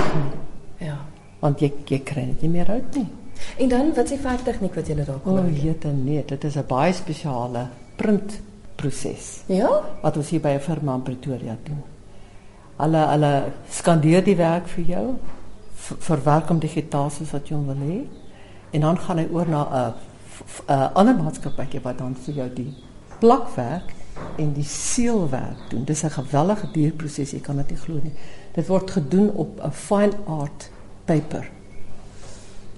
Ja. 0.78 0.98
Want 1.40 1.60
jy 1.60 1.72
jy 1.86 2.02
kry 2.04 2.24
net 2.24 2.42
nie 2.42 2.50
meer 2.50 2.66
hout 2.66 2.94
nie. 2.94 3.08
En 3.58 3.68
dan 3.68 3.94
wat 3.94 4.10
is 4.10 4.20
die 4.20 4.42
tegniek 4.44 4.74
wat 4.74 4.88
jy 4.88 4.94
daar 4.94 5.06
gebruik? 5.06 5.46
O, 5.46 5.48
oh, 5.48 5.62
jette 5.64 5.88
nee, 5.88 6.24
dit 6.26 6.44
is 6.44 6.56
'n 6.56 6.64
baie 6.68 6.92
spesiale 6.92 7.68
print 7.96 8.40
proses. 8.84 9.42
Ja? 9.46 9.70
Wat 10.02 10.16
ons 10.20 10.30
hier 10.30 10.40
by 10.40 10.54
'n 10.54 10.60
firma 10.60 10.94
in 10.94 11.02
Pretoria 11.02 11.56
doen. 11.62 11.82
Hulle 12.76 13.02
hulle 13.08 13.32
skandeer 13.70 14.24
die 14.24 14.36
werk 14.36 14.68
vir 14.68 14.84
jou, 14.84 15.06
verwerk 15.98 16.48
hom 16.48 16.58
digitaal 16.58 17.10
soos 17.10 17.32
wat 17.32 17.48
jy 17.48 17.56
wil 17.56 17.82
hê. 17.88 18.06
En 18.72 18.80
dan 18.80 18.98
gaan 18.98 19.18
hy 19.18 19.28
oor 19.32 19.48
na 19.48 19.62
'n 19.64 19.94
'n 20.68 20.90
ander 20.94 21.14
maatskappy 21.14 21.80
wat 21.82 21.98
dan 21.98 22.14
vir 22.14 22.34
jou 22.34 22.48
die 22.54 22.74
plakwerk 23.20 23.94
en 24.36 24.52
die 24.52 24.64
seelwerk 24.64 25.70
doen. 25.70 25.84
Dis 25.84 26.04
'n 26.04 26.10
geweldige 26.10 26.68
duur 26.72 26.92
proses, 26.92 27.30
jy 27.30 27.40
kan 27.40 27.56
dit 27.56 27.70
nie 27.70 27.78
glo 27.78 28.00
nie. 28.02 28.12
Dit 28.52 28.66
word 28.66 28.90
gedoen 28.90 29.30
op 29.30 29.60
'n 29.64 29.70
fine 29.70 30.16
art 30.26 30.70
paper. 31.04 31.50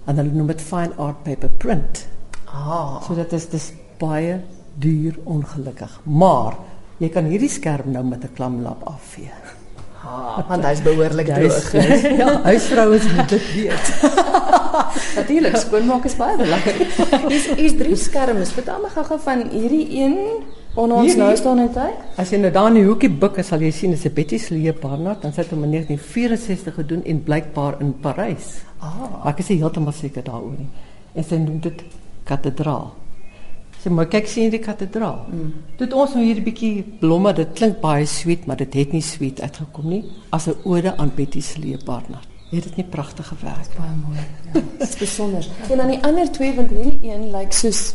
En 0.04 0.16
hulle 0.16 0.30
noem 0.30 0.46
dit 0.46 0.60
fine 0.60 0.94
art 0.96 1.22
paper 1.22 1.48
print. 1.48 2.06
Ah, 2.44 3.02
so 3.02 3.14
dit 3.14 3.32
is 3.32 3.48
dis 3.48 3.72
baie 3.98 4.40
duur 4.78 5.14
ongelukkig. 5.24 6.00
Maar 6.04 6.54
Jy 6.98 7.08
kan 7.12 7.24
hierdie 7.28 7.48
skerm 7.52 7.90
nou 7.92 8.04
met 8.04 8.22
'n 8.24 8.30
klamlap 8.34 8.80
afvee. 8.88 9.28
Ha, 10.00 10.44
want 10.48 10.64
hy's 10.64 10.80
behoorlik 10.82 11.28
is- 11.28 11.34
droog. 11.70 11.74
is- 11.84 12.02
Ja, 12.16 12.40
huisvrouens 12.42 13.04
moet 13.12 13.28
dit 13.28 13.52
weet. 13.54 13.86
Natuurlik, 15.16 15.56
skoonmaak 15.56 16.04
is 16.04 16.16
baie 16.16 16.36
belangrik. 16.36 16.88
Hier's 17.28 17.46
hier's 17.56 17.76
drie 17.76 17.96
skerms. 17.96 18.52
Vertel 18.56 18.80
my 18.82 18.88
gou-gou 18.88 19.18
van 19.20 19.42
hierdie 19.50 19.86
een 20.00 20.16
waarna 20.74 20.94
ons 20.94 21.04
Hierdie? 21.06 21.22
nou 21.22 21.36
staan 21.36 21.58
en 21.58 21.72
kyk. 21.72 21.96
As 22.16 22.30
jy 22.30 22.38
nou 22.38 22.50
daar 22.52 22.68
in 22.68 22.74
die 22.74 22.84
hoekie 22.84 23.10
buik, 23.10 23.44
sal 23.44 23.60
jy 23.60 23.70
sien 23.70 23.90
dis 23.90 24.04
'n 24.06 24.12
Betty 24.14 24.38
Slee 24.38 24.72
Barnard, 24.72 25.22
dan 25.22 25.32
sit 25.32 25.50
hom 25.50 25.64
in 25.64 25.70
1964 25.70 26.74
gedoen 26.74 27.04
en 27.04 27.22
blykbaar 27.22 27.80
in 27.80 27.92
Parys. 28.00 28.62
Ah, 28.80 29.26
ek 29.28 29.38
is 29.38 29.48
heeltemal 29.48 29.92
seker 29.92 30.22
daaroor 30.24 30.54
nie. 30.58 30.68
En 31.14 31.24
sy 31.24 31.34
noem 31.36 31.60
dit 31.60 31.82
kathedraal. 32.24 32.92
Sê 33.82 33.90
maar 33.90 34.08
kyk 34.10 34.26
sien 34.26 34.50
die 34.50 34.62
kathedraal. 34.62 35.26
Mm. 35.30 35.52
Dit 35.78 35.92
ons 35.92 36.14
nou 36.14 36.24
hier 36.24 36.36
'n 36.36 36.44
bietjie 36.44 36.84
blomme, 37.00 37.32
dit 37.32 37.52
klink 37.54 37.80
baie 37.80 38.06
sweet, 38.06 38.46
maar 38.46 38.56
dit 38.56 38.74
het 38.74 38.92
nie 38.92 39.02
sweet 39.02 39.40
uitgekom 39.40 39.88
nie. 39.88 40.04
As 40.30 40.46
'n 40.46 40.56
ode 40.64 40.96
aan 40.96 41.12
Betty 41.14 41.40
Slee 41.40 41.78
Barnard. 41.84 42.28
Het 42.50 42.62
dit 42.62 42.76
nie 42.76 42.86
pragtige 42.86 43.34
werk? 43.42 43.70
baie 43.78 43.96
mooi. 44.06 44.18
Ja, 44.54 44.60
dis 44.78 44.96
besonder. 44.96 45.46
En 45.70 45.76
dan 45.76 45.88
die 45.88 46.02
ander 46.02 46.30
twee 46.30 46.54
want 46.54 46.70
hierdie 46.70 47.10
een 47.10 47.30
lyk 47.30 47.52
soos 47.52 47.94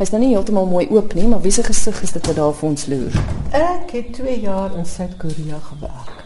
hy's 0.00 0.10
nou 0.14 0.20
nie 0.22 0.30
heeltemal 0.32 0.66
mooi 0.66 0.86
oop 0.88 1.12
nie, 1.14 1.26
maar 1.28 1.42
wie 1.44 1.52
se 1.52 1.62
gesig 1.62 2.02
is 2.02 2.12
dit 2.12 2.26
wat 2.26 2.36
daar 2.36 2.54
vir 2.56 2.68
ons 2.68 2.86
loer? 2.86 3.16
Ek 3.52 3.90
het 3.92 4.12
2 4.16 4.40
jaar 4.40 4.76
in 4.76 4.86
Suid-Korea 4.88 5.58
gewerk. 5.58 6.24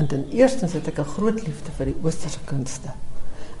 En 0.00 0.06
ten 0.08 0.24
eerste 0.32 0.66
het 0.66 0.88
ek 0.88 0.98
'n 0.98 1.04
groot 1.04 1.42
liefde 1.46 1.70
vir 1.76 1.86
die 1.86 1.96
oosterse 2.02 2.38
kunste. 2.44 2.88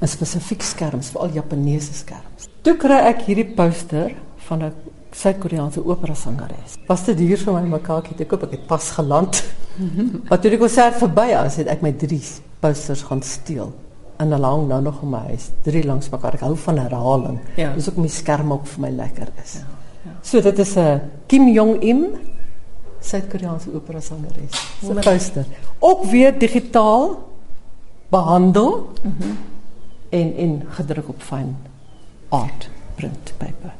En 0.00 0.08
spesifiek 0.08 0.62
skerms, 0.62 1.10
veral 1.10 1.32
Japaneese 1.32 1.94
skerms. 1.94 2.48
Toe 2.62 2.76
kry 2.76 2.98
ek 3.12 3.22
hierdie 3.26 3.52
poster 3.54 4.14
van 4.46 4.62
'n 4.62 4.72
Suid-Koreaanse 5.12 5.84
opera 5.86 6.14
sangeres. 6.14 6.76
Was 6.86 7.04
dit 7.04 7.18
duur 7.18 7.36
vir 7.38 7.52
my 7.52 7.60
mekaartjie 7.68 8.16
te 8.16 8.24
koop? 8.24 8.42
Ek 8.42 8.50
het 8.50 8.66
pas 8.66 8.90
geland. 8.90 9.42
maar 10.28 10.40
toe 10.40 10.50
die 10.50 10.58
konsert 10.58 10.94
verby 10.96 11.26
is, 11.46 11.56
het 11.56 11.66
ek 11.66 11.82
my 11.82 11.92
drie 11.92 12.22
posters 12.60 13.02
gaan 13.02 13.22
steel. 13.22 13.72
En 14.16 14.32
hang 14.32 14.68
nou 14.68 14.82
nog 14.82 15.02
in 15.02 15.10
my 15.10 15.18
huis, 15.18 15.50
drie 15.62 15.84
langs 15.84 16.08
mekaar. 16.10 16.34
Ek 16.34 16.40
hou 16.40 16.56
van 16.56 16.78
herhaling. 16.78 17.38
Ja. 17.56 17.72
Dis 17.74 17.88
ook 17.90 17.96
my 17.96 18.08
skerm 18.08 18.52
ook 18.52 18.66
vir 18.66 18.80
my 18.80 18.90
lekker 18.90 19.28
is. 19.42 19.52
Ja, 19.52 19.66
ja. 20.04 20.10
So 20.22 20.40
dit 20.40 20.58
is 20.58 20.76
'n 20.76 21.00
Kim 21.26 21.48
Jong 21.48 21.82
Im 21.82 22.04
Suid-Koreaanse 23.00 23.74
opera 23.74 24.00
sangeres. 24.00 24.50
Se 24.80 24.86
Wonderlik. 24.86 25.04
poster. 25.12 25.44
Ook 25.78 26.04
weer 26.04 26.38
digitaal 26.38 27.28
behandel 28.08 28.90
Mhm. 29.02 29.08
mm 29.08 29.14
-hmm. 29.20 29.36
en 30.08 30.36
en 30.36 30.62
gedruk 30.68 31.08
op 31.08 31.22
fyn 31.22 31.56
art 32.28 32.70
print 32.94 33.32
paper. 33.38 33.72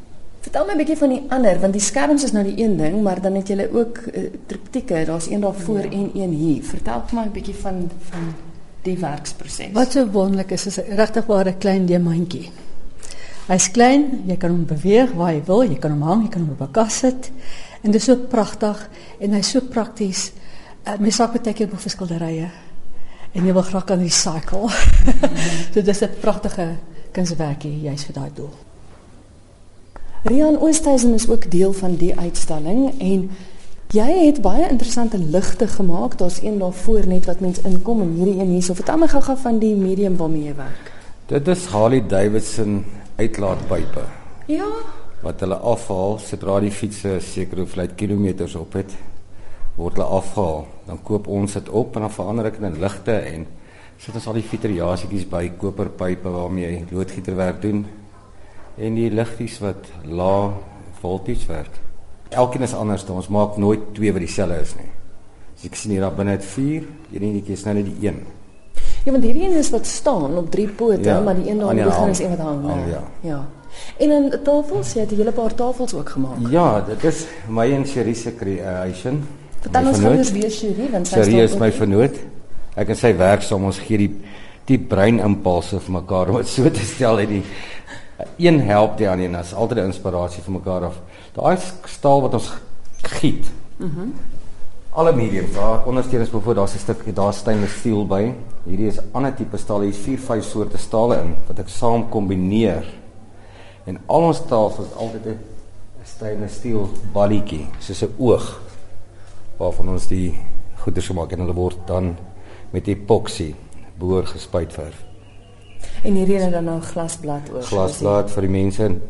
Vertel 0.42 0.64
my 0.66 0.72
'n 0.72 0.78
bietjie 0.78 0.98
van 0.98 1.08
die 1.08 1.22
ander 1.28 1.60
want 1.60 1.72
die 1.72 1.82
skerms 1.82 2.24
is 2.24 2.32
nou 2.32 2.42
die 2.44 2.64
een 2.64 2.76
ding, 2.76 3.02
maar 3.02 3.20
dan 3.22 3.34
het 3.38 3.48
jy 3.48 3.68
ook 3.72 3.98
uh, 3.98 4.30
triptieke. 4.46 5.04
Daar's 5.06 5.30
een 5.30 5.40
daar 5.40 5.54
voor 5.54 5.84
ja. 5.84 5.90
en 5.90 6.10
een 6.14 6.32
hier. 6.32 6.64
Vertel 6.64 7.02
vir 7.06 7.18
my 7.18 7.26
'n 7.26 7.32
bietjie 7.32 7.54
van 7.54 7.90
van 8.10 8.34
die 8.82 8.98
werksproses. 8.98 9.72
Wat 9.72 9.92
so 9.92 10.06
wonderlik 10.06 10.50
is, 10.50 10.66
is 10.66 10.78
'n 10.78 10.96
regtig 10.96 11.26
ware 11.26 11.54
klein 11.54 11.86
diamantjie. 11.86 12.50
Hy's 13.46 13.70
klein, 13.70 14.22
jy 14.26 14.36
kan 14.36 14.50
hom 14.50 14.66
beweeg 14.66 15.12
waar 15.12 15.32
jy 15.32 15.42
wil, 15.46 15.62
jy 15.62 15.78
kan 15.78 15.90
hom 15.90 16.02
hang, 16.02 16.22
jy 16.22 16.28
kan 16.28 16.40
hom 16.40 16.50
op 16.50 16.60
'n 16.60 16.70
kas 16.70 16.98
sit. 16.98 17.30
En 17.82 17.90
dit 17.90 18.00
is 18.00 18.04
so 18.04 18.16
pragtig 18.16 18.88
en 19.18 19.32
hy's 19.32 19.50
so 19.50 19.60
prakties. 19.60 20.32
Uh, 20.86 20.98
mens 20.98 21.18
raak 21.18 21.32
baie 21.32 21.54
keer 21.54 21.70
op 21.72 21.80
verskilderye 21.80 22.50
en 23.32 23.46
jy 23.46 23.52
wil 23.52 23.62
graag 23.62 23.84
kan 23.84 23.98
recycle. 23.98 24.68
so 25.72 25.82
dis 25.82 26.02
'n 26.02 26.10
pragtige 26.20 26.76
kunswerkie 27.12 27.80
juis 27.80 28.04
vir 28.04 28.14
daai 28.14 28.30
doel. 28.34 28.71
Rian 30.22 30.60
Oosthuizen 30.60 31.14
is 31.14 31.28
ook 31.28 31.50
deel 31.50 31.72
van 31.72 31.96
die 31.98 32.12
uitstalling 32.18 33.00
en 33.02 33.30
jy 33.90 34.10
het 34.26 34.36
baie 34.42 34.68
interessante 34.70 35.18
ligte 35.18 35.66
gemaak. 35.66 36.14
Daar's 36.18 36.42
een 36.42 36.58
daar 36.58 36.72
voor 36.72 37.06
net 37.06 37.24
wat 37.26 37.40
mens 37.40 37.58
inkom 37.66 38.00
en 38.00 38.12
hierdie 38.14 38.38
een 38.38 38.52
hierso. 38.54 38.74
Vertel 38.78 39.00
my 39.02 39.08
gou-gou 39.10 39.34
van 39.42 39.58
die 39.58 39.74
medium 39.74 40.16
waarmee 40.16 40.44
jy 40.44 40.54
werk. 40.54 40.92
Dit 41.26 41.48
is 41.48 41.64
Harley 41.72 42.06
Davidson 42.06 42.84
uitlaatpype 43.18 44.04
Ja, 44.46 44.68
wat 45.22 45.42
hulle 45.42 45.58
afhaal 45.58 46.14
sodra 46.22 46.60
die 46.60 46.70
fiets 46.70 47.02
'n 47.04 47.18
sekere 47.20 47.60
hoeveelheid 47.60 47.94
kilometers 47.94 48.54
op 48.54 48.72
het 48.72 48.94
word 49.74 49.96
hulle 49.96 50.06
afgehaal. 50.06 50.66
Dan 50.86 51.02
koop 51.02 51.26
ons 51.26 51.52
dit 51.52 51.68
op 51.68 51.96
en 51.96 52.00
dan 52.00 52.10
verander 52.10 52.46
ek 52.46 52.60
dit 52.60 52.70
in 52.70 52.80
ligte 52.80 53.12
en 53.12 53.46
sit 53.98 54.14
ons 54.14 54.26
al 54.26 54.38
die 54.38 54.46
filtrasietjies 54.46 55.28
by 55.28 55.52
koperpype 55.58 56.28
waarmee 56.28 56.70
jy 56.70 56.84
loodgieterwerk 56.90 57.62
doen 57.62 57.86
en 58.76 58.94
die 58.94 59.10
liggies 59.10 59.58
wat 59.62 59.88
lae 60.04 60.52
voltage 61.00 61.46
werk. 61.46 61.80
Elkeen 62.32 62.62
is 62.62 62.74
anders. 62.74 63.04
Ons 63.10 63.28
maak 63.28 63.56
nooit 63.60 63.92
twee 63.94 64.12
wat 64.12 64.24
dieselfde 64.24 64.60
is 64.62 64.76
nie. 64.78 64.90
As 65.56 65.64
ek 65.68 65.74
sien 65.76 65.92
hier 65.94 66.06
daar 66.06 66.14
binne 66.16 66.36
het 66.38 66.44
4, 66.44 66.86
hierdie 67.10 67.32
netjie 67.34 67.56
is 67.58 67.64
nou 67.66 67.74
net 67.76 67.90
die 67.90 68.08
1. 68.08 68.22
Ja, 69.02 69.10
want 69.10 69.24
hierdie 69.26 69.44
een 69.48 69.58
is 69.58 69.70
wat 69.74 69.86
staan 69.86 70.36
op 70.38 70.50
drie 70.50 70.68
pote, 70.68 71.02
Ja, 71.02 71.20
maar 71.20 71.34
die 71.34 71.50
een 71.50 71.58
daar 71.58 71.76
in 71.76 71.84
begin 71.84 72.08
is 72.08 72.20
een 72.22 72.30
wat 72.30 72.38
hang. 72.38 72.64
Hang, 72.66 72.84
né? 72.84 72.90
ja. 72.90 73.02
Ja. 73.20 73.40
En 73.98 74.08
dan 74.08 74.42
tafels, 74.44 74.92
jy 74.92 75.00
het 75.00 75.12
'n 75.12 75.16
hele 75.16 75.32
paar 75.32 75.54
tafels 75.54 75.94
ook 75.94 76.08
gemaak. 76.08 76.38
Ja, 76.50 76.80
dit 76.80 77.04
is 77.04 77.26
my 77.48 77.72
en 77.72 77.84
Cherie 77.86 78.14
se 78.14 78.34
creation. 78.34 79.24
Vertel 79.60 79.86
ons 79.86 79.98
gou 79.98 80.32
weer 80.32 80.50
Cherie, 80.50 80.90
want 80.90 81.06
sy 81.06 81.14
Cherie 81.22 81.42
is 81.42 81.56
my 81.56 81.72
vernoot. 81.72 82.16
Ek 82.74 82.88
en 82.88 82.96
sy 82.96 83.16
werk 83.16 83.42
saam 83.42 83.64
ons 83.64 83.78
gee 83.78 83.98
die 83.98 84.14
die 84.64 84.78
breinimpulse 84.78 85.80
vir 85.80 85.92
mekaar 85.92 86.28
om 86.28 86.36
dit 86.36 86.46
so 86.46 86.70
te 86.70 86.84
stel 86.86 87.18
en 87.18 87.28
die 87.28 87.42
een 88.36 88.60
help 88.60 88.96
die 88.98 89.08
ander 89.08 89.26
en 89.26 89.34
as 89.34 89.54
altyd 89.54 89.78
'n 89.78 89.90
inspirasie 89.92 90.42
vir 90.42 90.52
mekaar 90.52 90.84
af. 90.84 91.00
Daai 91.32 91.56
staal 91.84 92.22
wat 92.22 92.34
ons 92.34 92.52
giet. 93.02 93.50
Mhm. 93.76 94.10
Alle 94.90 95.12
mediums, 95.12 95.52
daar 95.52 95.86
ondersteunings 95.86 96.30
byvoorbeeld 96.30 96.56
daar's 96.56 96.74
'n 96.74 96.78
stuk 96.78 97.14
daar 97.14 97.34
stainless 97.34 97.78
steel 97.78 98.06
by. 98.06 98.34
Hierdie 98.64 98.86
is 98.86 98.98
'n 98.98 99.08
ander 99.12 99.34
tipe 99.34 99.56
staal. 99.56 99.80
Hier's 99.80 99.96
4, 99.96 100.18
5 100.18 100.44
soorte 100.44 100.78
stale 100.78 101.16
in 101.16 101.34
wat 101.46 101.58
ek 101.58 101.68
saam 101.68 102.08
kombineer. 102.08 102.84
En 103.84 103.98
al 104.06 104.20
ons 104.20 104.40
tafels 104.40 104.86
het 104.88 104.96
altyd 104.96 105.26
'n 105.26 105.38
stainless 106.04 106.54
steel 106.54 106.88
balletjie, 107.12 107.66
soos 107.78 108.02
'n 108.02 108.14
oog 108.18 108.60
waarvan 109.56 109.88
ons 109.88 110.06
die 110.06 110.38
goeders 110.74 111.06
gemaak 111.06 111.32
en 111.32 111.38
hulle 111.38 111.54
word 111.54 111.78
dan 111.86 112.16
met 112.70 112.86
epoxy 112.86 113.54
boor 113.98 114.26
gespuitverf. 114.26 115.11
En 116.02 116.14
hierdie 116.14 116.38
het 116.38 116.52
dan 116.52 116.64
nou 116.64 116.80
glasblad 116.80 117.50
oor. 117.52 117.62
Glasplaat 117.62 118.30
vir 118.30 118.46
die 118.46 118.50
mense. 118.50 118.84
En 118.84 119.00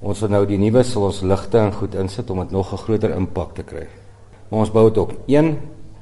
ons 0.00 0.20
wil 0.20 0.32
nou 0.32 0.46
die 0.46 0.58
nuwe 0.58 0.82
sal 0.82 1.08
ons 1.10 1.20
ligte 1.22 1.58
en 1.58 1.72
goed 1.72 1.94
insit 1.94 2.30
om 2.30 2.38
dit 2.38 2.50
nog 2.50 2.72
'n 2.72 2.82
groter 2.84 3.14
impak 3.16 3.54
te 3.54 3.62
kry. 3.62 3.86
Maar 4.48 4.60
ons 4.60 4.72
bou 4.72 4.88
dit 4.88 4.98
op. 4.98 5.12
Een 5.26 5.58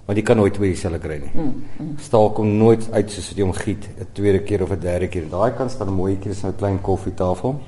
want 0.07 0.19
jy 0.19 0.25
kan 0.25 0.37
nooit 0.37 0.55
twee 0.55 0.73
dieselfde 0.73 0.99
kry 0.99 1.19
nie. 1.21 1.31
Mm, 1.35 1.65
mm. 1.79 1.99
Staal 2.01 2.31
kom 2.31 2.57
nooit 2.57 2.89
uit 2.93 3.11
soos 3.11 3.29
wat 3.29 3.37
jy 3.37 3.43
hom 3.45 3.53
giet 3.53 3.89
'n 4.01 4.07
tweede 4.13 4.39
keer 4.39 4.63
of 4.63 4.71
'n 4.71 4.81
derde 4.81 5.09
keer. 5.09 5.29
Daai 5.31 5.53
kan 5.53 5.71
staan 5.71 5.93
mooietjie, 5.93 6.31
dis 6.31 6.43
nou 6.43 6.53
'n 6.53 6.57
klein 6.57 6.81
koffietafel. 6.81 7.61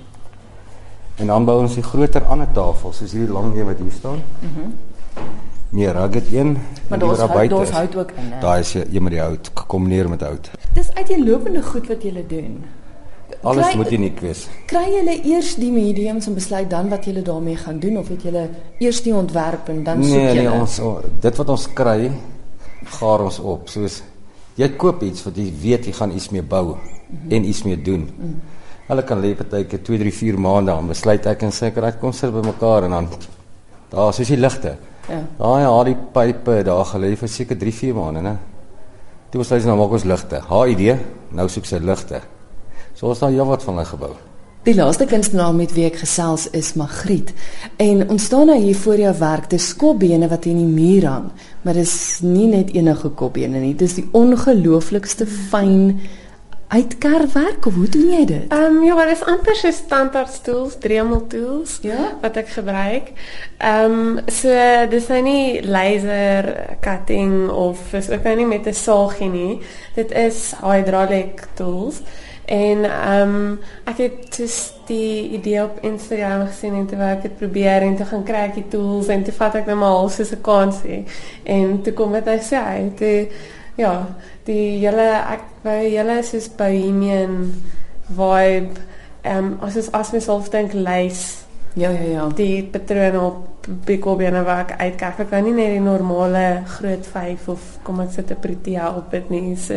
En 1.17 1.27
dan 1.27 1.45
bou 1.45 1.61
ons 1.61 1.75
die 1.75 1.83
groter 1.83 2.25
ander 2.25 2.49
tafels, 2.53 2.97
soos 2.97 3.13
hierdie 3.13 3.33
lang 3.33 3.57
een 3.57 3.67
wat 3.67 3.79
hier 3.79 3.93
staan. 3.93 4.23
Mhm. 4.41 4.61
Mm 4.61 5.50
meer 5.71 5.93
rugged 5.93 6.33
een. 6.33 6.53
Maar 6.53 6.99
en 6.99 6.99
die 6.99 7.09
daar's 7.17 7.31
hout- 7.31 7.51
daar's 7.51 7.71
hout 7.71 7.97
ook 7.97 8.11
in? 8.11 8.33
Daai 8.41 8.61
is 8.61 8.75
een 8.75 9.03
met 9.03 9.13
die 9.13 9.21
hout 9.21 9.51
gekombineer 9.55 10.09
met 10.09 10.21
hout. 10.21 10.51
Dis 10.75 10.95
uiteenlopende 10.95 11.63
goed 11.63 11.87
wat 11.89 12.03
jy 12.03 12.25
doen. 12.29 12.65
Alles 13.43 13.67
Kry- 13.67 13.77
moet 13.77 13.93
uniek 13.93 14.21
wees. 14.21 14.49
Kry 14.67 14.85
julle 14.91 15.15
eers 15.25 15.55
die 15.55 15.71
mediums 15.73 16.27
en 16.27 16.35
besluit 16.35 16.71
dan 16.71 16.89
wat 16.89 17.05
julle 17.05 17.23
daarmee 17.23 17.57
gaan 17.57 17.79
doen 17.79 17.97
of 17.99 18.09
het 18.09 18.23
julle 18.23 18.49
eers 18.79 19.03
die 19.03 19.15
ontwerp 19.15 19.69
en 19.69 19.85
dan 19.85 20.03
soek 20.05 20.13
Nee, 20.17 20.35
julle? 20.35 20.49
nee, 20.51 20.61
ons 20.61 20.81
o- 20.81 21.01
dit 21.21 21.37
wat 21.37 21.49
ons 21.49 21.73
kry, 21.73 22.11
gaar 22.85 23.21
ons 23.25 23.39
op. 23.39 23.69
Soos 23.69 24.03
jy 24.55 24.69
koop 24.77 25.03
iets 25.03 25.23
wat 25.25 25.37
jy 25.37 25.53
weet 25.63 25.85
jy 25.87 25.93
gaan 25.93 26.11
iets 26.13 26.29
mee 26.31 26.43
bou 26.43 26.67
mm 26.67 26.75
-hmm. 26.75 27.31
en 27.31 27.45
iets 27.49 27.63
mee 27.63 27.83
doen. 27.83 28.01
Mm 28.01 28.13
-hmm. 28.21 28.41
Hulle 28.87 29.05
kan 29.05 29.21
lê 29.21 29.35
partyke 29.37 29.83
2, 29.83 29.99
3, 29.99 30.13
4 30.15 30.39
maande 30.41 30.71
aan 30.73 30.87
besluit 30.89 31.27
ek 31.27 31.43
en 31.43 31.53
sy 31.53 31.71
kry 31.71 31.93
kom 32.01 32.13
sit 32.13 32.33
by 32.33 32.47
mekaar 32.47 32.83
en 32.83 32.91
dan 32.91 33.09
daar 33.89 34.13
soos 34.13 34.27
die 34.27 34.37
ligte. 34.37 34.77
Ja. 35.11 35.21
Daai 35.41 35.65
haar 35.67 35.89
die 35.91 35.97
pype 36.15 36.61
daar 36.67 36.87
gelê 36.93 37.17
vir 37.19 37.29
seker 37.29 37.59
3, 37.59 37.73
4 37.75 37.95
maande, 37.97 38.23
né? 38.23 38.37
Toe 39.31 39.43
ons 39.43 39.67
nou 39.67 39.77
maak 39.79 39.95
ons 39.99 40.07
ligte. 40.07 40.41
Haar 40.47 40.71
idee, 40.71 40.99
nou 41.35 41.47
soek 41.51 41.67
sy 41.67 41.79
ligte. 41.83 42.23
So 42.95 43.11
ons 43.11 43.23
daar 43.23 43.33
heelwat 43.35 43.63
van 43.67 43.79
hulle 43.79 43.91
gebou. 43.91 44.13
Die 44.67 44.75
laaste 44.77 45.07
kunstenaar 45.09 45.55
met 45.57 45.71
wie 45.73 45.87
ek 45.89 46.03
gesels 46.03 46.43
is 46.53 46.75
Magriet. 46.77 47.31
En 47.81 48.03
ons 48.13 48.25
staan 48.29 48.51
nou 48.51 48.59
hier 48.61 48.77
voor 48.77 48.99
jou 49.01 49.13
werk. 49.17 49.47
Dis 49.49 49.71
skopbene 49.73 50.29
wat 50.29 50.45
in 50.51 50.59
die 50.61 50.69
muur 50.69 51.07
hang, 51.09 51.31
maar 51.65 51.79
dis 51.81 51.95
nie 52.21 52.51
net 52.51 52.75
enige 52.77 53.09
kopbene 53.17 53.63
nie. 53.63 53.73
Dis 53.73 53.97
die 53.97 54.05
ongelooflikste 54.13 55.25
fyn 55.25 55.97
uitkerwerk 56.71 57.67
of 57.67 57.75
hoe 57.75 57.89
doen 57.89 58.11
jy 58.13 58.25
dit? 58.25 58.53
Ehm 58.55 58.77
um, 58.77 58.85
ja, 58.87 58.95
dit 59.05 59.17
is 59.17 59.25
amper 59.27 59.57
so 59.59 59.71
standaard 59.75 60.45
tools, 60.45 60.79
Dremel 60.79 61.27
tools 61.27 61.79
Ja? 61.83 62.15
wat 62.23 62.37
ek 62.39 62.49
gebruik. 62.55 63.11
Ehm 63.59 63.99
um, 63.99 64.19
so 64.31 64.55
dis 64.91 65.09
nou 65.11 65.21
nie 65.27 65.63
laser 65.67 66.51
cutting 66.81 67.51
of 67.51 67.93
is 67.93 68.11
ook 68.11 68.23
nou 68.23 68.37
nie 68.37 68.47
met 68.47 68.67
'n 68.67 68.75
saagie 68.75 69.29
nie. 69.29 69.61
Dit 69.95 70.13
is 70.13 70.53
hydraulic 70.63 71.49
tools. 71.55 72.03
En 72.47 72.85
ehm 72.85 73.35
um, 73.35 73.59
ek 73.85 73.99
het 73.99 74.37
dus 74.37 74.73
die 74.87 75.29
idee 75.31 75.63
op 75.63 75.79
Instagram 75.83 76.47
gesien 76.47 76.75
en 76.75 76.87
toe 76.87 76.99
wou 76.99 77.11
ek 77.11 77.23
dit 77.23 77.37
probeer 77.37 77.83
en 77.83 77.97
toe 77.97 78.07
gaan 78.07 78.25
kry 78.25 78.47
ek 78.49 78.55
die 78.55 78.69
tools 78.69 79.07
en 79.09 79.23
toe 79.23 79.35
vat 79.35 79.55
ek 79.55 79.67
net 79.67 79.77
maar 79.77 79.99
half 79.99 80.13
soos 80.13 80.33
'n 80.33 80.41
kansie. 80.41 81.05
En 81.43 81.83
toe 81.83 81.93
kom 81.93 82.13
dit 82.13 82.27
hy 82.27 82.39
sê 82.39 82.63
hy 82.63 82.93
toe 82.97 83.29
ja, 83.79 84.07
die 84.47 84.79
hele 84.81 85.09
ek 85.35 85.45
wou 85.65 85.79
hele 85.83 86.23
soos 86.23 86.49
bohemian 86.49 87.53
vibe 88.09 88.81
ehm 89.23 89.53
um, 89.53 89.59
as 89.63 89.77
is 89.77 89.91
as 89.93 90.13
myself 90.13 90.51
dink 90.51 90.73
lys 90.75 91.45
Ja, 91.79 91.91
ja, 91.91 92.03
ja. 92.03 92.29
die 92.35 92.65
patrone 92.67 93.21
op 93.21 93.50
bikobene 93.69 94.43
waar 94.45 94.65
ek 94.65 94.77
uitkyk. 94.81 95.25
Ek 95.25 95.31
kan 95.31 95.45
nie 95.45 95.55
net 95.55 95.75
die 95.75 95.83
normale 95.85 96.63
groot 96.79 97.07
5 97.07 97.49
of 97.49 97.67
kom 97.83 98.01
ek 98.01 98.13
sit 98.13 98.31
'n 98.31 98.41
protea 98.41 98.97
op 98.97 99.11
dit 99.11 99.31
nie. 99.31 99.57
So, 99.57 99.75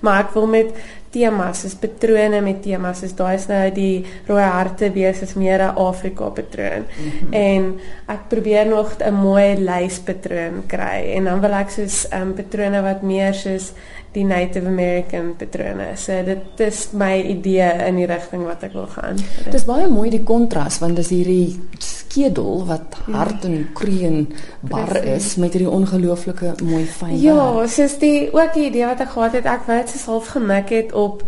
maar 0.00 0.24
ek 0.24 0.34
wil 0.34 0.46
met 0.46 0.74
temas, 1.12 1.60
soos 1.60 1.74
patrone 1.74 2.40
met 2.40 2.62
temas, 2.62 3.00
soos 3.02 3.14
daai 3.14 3.34
is 3.34 3.46
nou 3.48 3.70
die 3.70 4.04
rooi 4.26 4.42
harte 4.42 4.90
wees 4.92 5.22
is 5.22 5.34
meer 5.34 5.60
'n 5.60 5.76
Afrika 5.76 6.30
patroon. 6.30 6.84
Mm 6.88 7.10
-hmm. 7.10 7.32
En 7.32 7.80
ek 8.06 8.28
probeer 8.28 8.66
nog 8.66 8.96
'n 8.98 9.14
mooi 9.14 9.56
lyspatroon 9.56 10.66
kry 10.66 11.12
en 11.16 11.24
dan 11.24 11.40
wil 11.40 11.52
ek 11.52 11.70
soos 11.70 12.06
um, 12.12 12.34
patrone 12.34 12.82
wat 12.82 13.02
meer 13.02 13.34
soos 13.34 13.72
die 14.12 14.24
Native 14.24 14.66
American 14.66 15.34
patrone. 15.36 15.96
So 15.96 16.22
dit 16.24 16.60
is 16.60 16.88
my 16.92 17.16
idee 17.16 17.70
in 17.86 17.96
die 17.96 18.06
rigting 18.06 18.44
wat 18.44 18.62
ek 18.62 18.72
wil 18.72 18.86
gaan. 18.86 19.16
Dit 19.44 19.54
is 19.54 19.64
baie 19.64 19.88
mooi 19.88 20.10
die 20.10 20.22
kontras 20.22 20.78
want 20.78 20.96
dis 20.96 21.08
hierdie 21.08 21.60
skedel 21.78 22.66
wat 22.66 22.98
hard 23.08 23.21
en 23.42 23.68
kroei 23.74 24.04
en 24.06 24.28
bar 24.60 24.86
Precies. 24.88 25.26
is 25.26 25.36
met 25.36 25.52
hierdie 25.52 25.70
ongelooflike 25.70 26.54
mooi 26.64 26.84
fyn 26.86 27.20
Ja, 27.20 27.52
werk. 27.54 27.70
soos 27.70 27.98
die 27.98 28.32
ook 28.32 28.52
die 28.54 28.66
idee 28.66 28.86
wat 28.86 29.00
ek 29.00 29.08
gehad 29.14 29.32
het, 29.32 29.46
ek 29.46 29.66
wou 29.66 29.76
dit 29.78 29.88
soos 29.88 30.04
half 30.06 30.26
gemik 30.26 30.68
het 30.68 30.92
op 30.92 31.22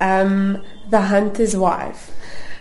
um 0.00 0.58
The 0.90 0.98
Hunter's 1.10 1.54
Wife. 1.54 2.10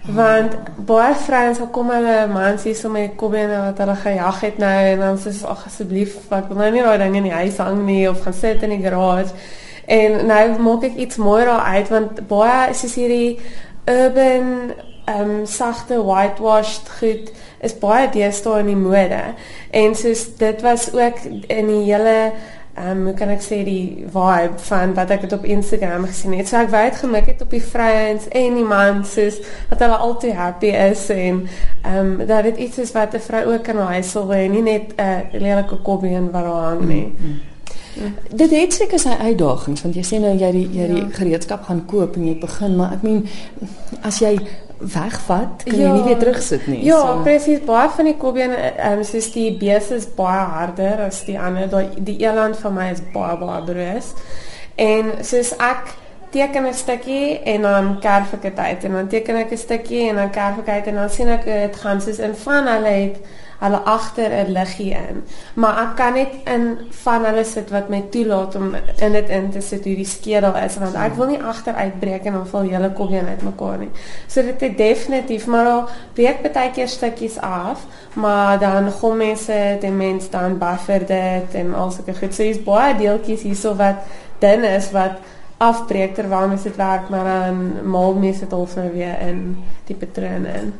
Want 0.05 0.55
baie 0.85 1.13
vrouens 1.15 1.57
sal 1.57 1.67
kom 1.67 1.89
hulle 1.93 2.27
mans 2.27 2.63
hier 2.63 2.75
so 2.75 2.89
met 2.89 3.15
kobbene 3.15 3.57
wat 3.67 3.77
hulle 3.77 3.95
gejag 3.95 4.39
het 4.41 4.57
nou 4.57 4.85
en 4.93 4.99
dan 4.99 5.17
sê 5.21 5.29
ag 5.45 5.65
asseblief, 5.65 6.15
ek 6.31 6.47
wil 6.49 6.57
nou 6.57 6.71
nie 6.71 6.81
daai 6.81 6.97
ding 6.97 7.15
in 7.15 7.23
die 7.23 7.31
huis 7.37 7.57
hang 7.57 7.83
nie 7.85 8.09
of 8.09 8.21
gaan 8.23 8.33
sit 8.33 8.63
in 8.63 8.69
die 8.69 8.81
garage. 8.81 9.29
En 9.85 10.25
nou 10.27 10.59
maak 10.59 10.83
ek 10.83 10.95
iets 10.95 11.17
mooi 11.21 11.45
daar 11.45 11.61
uit 11.75 11.89
want 11.89 12.27
baie 12.27 12.73
soos 12.73 12.95
hierdie 12.95 13.37
urban 13.85 14.73
um 15.19 15.45
sagte 15.45 16.03
whitewashed 16.03 16.89
goed 16.99 17.31
is 17.61 17.77
baie 17.79 18.09
deesdae 18.09 18.59
in 18.59 18.65
die 18.65 18.75
mode. 18.75 19.21
En 19.69 19.95
soos 19.95 20.35
dit 20.37 20.61
was 20.61 20.93
ook 20.93 21.21
in 21.47 21.67
die 21.67 21.83
hele 21.93 22.31
um 22.89 23.03
hoe 23.05 23.13
kan 23.13 23.29
ek 23.29 23.41
sê 23.43 23.63
die 23.67 24.05
vibe 24.07 24.59
van 24.69 24.93
wat 24.95 25.09
ek 25.11 25.21
het 25.21 25.33
op 25.33 25.43
Instagram 25.45 26.05
gesien 26.07 26.33
het. 26.37 26.47
So 26.47 26.57
ek 26.57 26.69
wou 26.71 26.83
dit 26.87 26.95
gemik 27.01 27.25
het 27.25 27.41
op 27.41 27.49
die 27.49 27.63
vrouens 27.63 28.27
en 28.31 28.55
die 28.55 28.63
mans 28.67 29.11
soos 29.13 29.41
dat 29.69 29.79
hulle 29.83 29.97
altyd 29.97 30.33
happy 30.33 30.71
is 30.71 31.09
en 31.09 31.47
um 31.85 32.17
dat 32.25 32.43
dit 32.43 32.57
iets 32.57 32.77
is 32.79 32.91
wat 32.95 33.13
'n 33.13 33.19
vrou 33.19 33.53
ook 33.53 33.63
kan 33.63 33.77
huisel 33.77 34.33
en 34.33 34.51
nie 34.51 34.61
net 34.61 34.93
'n 34.97 35.27
lelike 35.31 35.81
kobbie 35.83 36.15
in 36.15 36.31
wat 36.31 36.43
daar 36.43 36.63
hang 36.71 36.85
nie. 36.87 37.05
Mm 37.05 37.15
-hmm. 37.17 37.39
Dit 38.35 38.51
het 38.51 38.73
seker 38.73 38.99
sy 38.99 39.09
uitdagings 39.19 39.81
want 39.81 39.95
jy 39.95 40.03
sê 40.03 40.19
nou 40.19 40.31
jy 40.37 40.51
die 40.51 40.67
jy 40.71 40.87
die 40.87 41.01
Ja. 41.01 41.09
gereedskap 41.11 41.63
gaan 41.63 41.85
koop 41.85 42.15
en 42.15 42.27
jy 42.27 42.37
begin 42.39 42.75
maar 42.75 42.93
ek 42.93 43.01
meen 43.01 43.27
as 44.01 44.19
jy 44.19 44.39
wegvat 44.81 45.63
kan 45.65 45.75
jy 45.77 45.81
Ja. 45.83 45.93
nie 45.93 46.03
weer 46.03 46.17
terugsit 46.17 46.67
nie. 46.67 46.83
Ja, 46.83 46.99
So- 46.99 47.21
presies. 47.23 47.59
Baie 47.65 47.89
van 47.89 48.05
die 48.05 48.17
kobbene, 48.17 48.55
ehm 48.55 48.97
um, 48.97 49.03
soos 49.03 49.31
die 49.31 49.51
bees 49.57 49.91
is 49.91 50.05
baie 50.15 50.39
harder 50.45 50.99
as 51.05 51.23
die 51.25 51.39
ander. 51.39 51.67
Daai 51.69 51.87
die 51.97 52.17
eland 52.19 52.57
van 52.57 52.73
my 52.73 52.89
is 52.91 53.01
baie 53.13 53.37
baie 53.37 53.63
broos. 53.63 54.13
En 54.75 55.11
soos 55.21 55.51
ek 55.57 55.93
teken 56.31 56.65
'n 56.65 56.73
stukkie 56.73 57.39
en 57.43 57.61
dan 57.61 57.99
kerf 57.99 58.33
ek 58.33 58.41
dit 58.41 58.57
uit 58.59 58.83
en 58.83 58.91
dan 58.91 59.07
teken 59.07 59.35
ek 59.35 59.51
'n 59.51 59.57
stukkie 59.57 60.09
en 60.09 60.15
dan 60.15 60.29
kerf 60.29 60.57
ek 60.59 60.69
uit 60.69 60.87
en 60.87 60.95
dan 60.95 61.09
sien 61.09 61.27
ek 61.27 61.45
dit 61.45 61.75
gaan 61.75 62.01
soos 62.01 62.19
in 62.19 62.35
van 62.35 62.67
hulle 62.67 62.87
het 62.87 63.17
hulle 63.61 63.79
agter 63.85 64.31
'n 64.31 64.51
liggie 64.51 64.91
in. 64.91 65.23
Maar 65.53 65.77
ek 65.83 65.95
kan 65.95 66.13
net 66.13 66.33
in 66.45 66.77
van 67.03 67.25
hulle 67.25 67.43
sit 67.43 67.69
wat 67.69 67.89
my 67.89 68.03
toelaat 68.09 68.55
om 68.55 68.75
in 68.97 69.11
dit 69.11 69.29
in 69.29 69.49
te 69.51 69.61
sit 69.61 69.83
hoe 69.85 69.95
die 69.95 70.05
skedel 70.05 70.55
is 70.55 70.77
want 70.77 70.95
ek 70.95 71.13
wil 71.15 71.27
nie 71.27 71.43
agter 71.43 71.73
uitbreek 71.73 72.25
en 72.25 72.33
dan 72.33 72.47
val 72.47 72.61
hele 72.61 72.91
kobbeen 72.91 73.27
uitmekaar 73.27 73.77
nie. 73.77 73.91
So 74.27 74.41
dit 74.41 74.61
het 74.61 74.77
definitief 74.77 75.45
maar 75.47 75.65
al 75.65 75.89
breek 76.13 76.41
baie 76.53 76.71
keer 76.71 76.87
stukkies 76.87 77.39
af, 77.39 77.85
maar 78.13 78.59
dan 78.59 78.91
gom 78.91 79.17
mense 79.17 79.53
dit 79.53 79.83
en 79.83 79.97
mens 79.97 80.29
dan 80.29 80.57
buffer 80.57 81.05
dit 81.05 81.53
en 81.53 81.73
al 81.73 81.91
sulke 81.91 82.13
goed. 82.13 82.33
So 82.33 82.43
baie 82.65 82.97
deeltjies 82.97 83.41
hierso 83.41 83.75
wat 83.75 83.95
dun 84.39 84.63
is 84.63 84.91
wat 84.91 85.21
afbreek 85.57 86.15
terwyl 86.17 86.47
mens 86.47 86.63
dit 86.63 86.75
werk, 86.75 87.09
maar 87.09 87.23
dan 87.23 87.89
maal 87.89 88.13
mens 88.13 88.39
dit 88.39 88.53
al 88.53 88.67
nou 88.75 88.91
weer 88.93 89.19
in 89.27 89.57
die 89.85 89.95
patrone 89.95 90.47
in. 90.47 90.73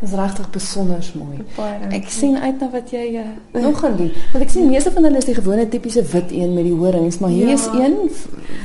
Dis 0.00 0.12
regtig 0.12 0.50
besonder 0.50 1.04
mooi. 1.14 1.38
Ek 1.90 2.10
sien 2.12 2.36
uit 2.36 2.60
na 2.60 2.68
wat 2.70 2.90
jy 2.90 3.04
uh, 3.16 3.62
nog 3.62 3.78
gaan 3.80 3.96
doen. 3.96 4.10
Want 4.32 4.44
ek 4.44 4.50
sien 4.50 4.68
meeste 4.68 4.90
van 4.92 5.04
hulle 5.08 5.16
is 5.22 5.24
die 5.24 5.34
gewone 5.34 5.68
tipiese 5.68 6.02
wit 6.12 6.32
een 6.32 6.52
met 6.54 6.64
die 6.68 6.74
horings, 6.76 7.18
maar 7.18 7.30
hier 7.30 7.46
Ja. 7.48 7.52
is 7.54 7.66
een 7.72 7.96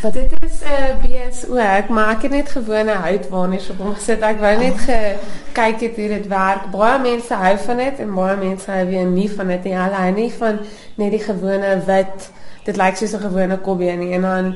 wat 0.02 0.14
Dit 0.14 0.34
is 0.44 0.60
'n 0.60 0.68
uh, 0.68 1.00
BS 1.04 1.46
ook, 1.48 1.90
maar 1.90 2.10
ek 2.16 2.22
het 2.22 2.32
net 2.32 2.50
gewone 2.50 2.92
houtwarnies 2.92 3.70
op 3.70 3.78
hom 3.78 3.94
gesit. 3.96 4.22
Ek 4.22 4.40
wou 4.40 4.58
net 4.58 4.78
gekyk 4.78 5.80
het 5.80 5.96
hoe 5.96 6.08
dit 6.08 6.28
werk. 6.28 6.72
Baie 6.72 7.00
mense 7.00 7.34
hou 7.34 7.58
van 7.58 7.78
dit 7.78 8.00
en 8.00 8.14
baie 8.14 8.38
mense 8.38 8.72
hou 8.72 8.86
weer 8.88 9.06
nie 9.06 9.30
van 9.32 9.48
dit 9.48 9.64
nie. 9.64 9.74
Hulle 9.74 9.96
hou 9.96 10.12
nie 10.12 10.32
van 10.32 10.60
net 10.96 11.12
die 11.12 11.20
gewone 11.20 11.82
wit. 11.86 12.30
Dit 12.66 12.78
lyk 12.78 12.96
soos 12.98 13.14
'n 13.14 13.20
gewone 13.24 13.58
kobbie 13.58 13.92
nie 13.98 14.14
en 14.14 14.22
dan 14.22 14.56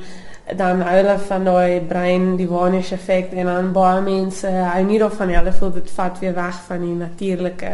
dan 0.53 0.81
hou 0.81 0.95
hulle 0.95 1.17
van 1.19 1.43
daai 1.43 1.81
brein 1.81 2.35
die 2.37 2.47
varnish 2.47 2.91
effek 2.91 3.33
en 3.33 3.45
dan 3.45 3.71
baie 3.73 4.01
mense 4.01 4.47
hou 4.47 4.83
nie 4.83 4.99
daarvan 4.99 5.27
nie. 5.27 5.37
Hulle 5.37 5.53
voel 5.53 5.71
dit 5.79 5.89
vat 5.91 6.19
weer 6.19 6.35
weg 6.35 6.59
van 6.67 6.85
die 6.85 6.95
natuurlike 6.95 7.71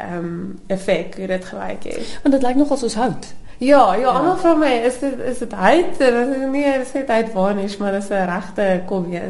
ehm 0.00 0.16
um, 0.16 0.58
effek 0.66 1.16
hoe 1.16 1.26
dit 1.26 1.44
gelyk 1.44 1.84
het. 1.84 2.18
want 2.22 2.34
dit 2.34 2.42
lyk 2.42 2.56
nogal 2.56 2.76
soos 2.76 2.94
hout. 2.94 3.34
Ja, 3.60 3.94
ja, 3.94 4.08
almal 4.08 4.36
vra 4.40 4.54
my, 4.54 4.72
is 4.88 4.98
dit 4.98 5.18
is 5.18 5.38
dit 5.38 5.52
hout? 5.52 5.98
Nee, 5.98 6.72
dit 6.78 6.86
is 6.86 6.92
net 6.92 7.08
uit 7.08 7.30
varnish, 7.34 7.76
maar 7.76 7.92
dit 7.92 8.02
is 8.02 8.08
'n 8.08 8.24
regte 8.32 8.82
kobbie. 8.86 9.20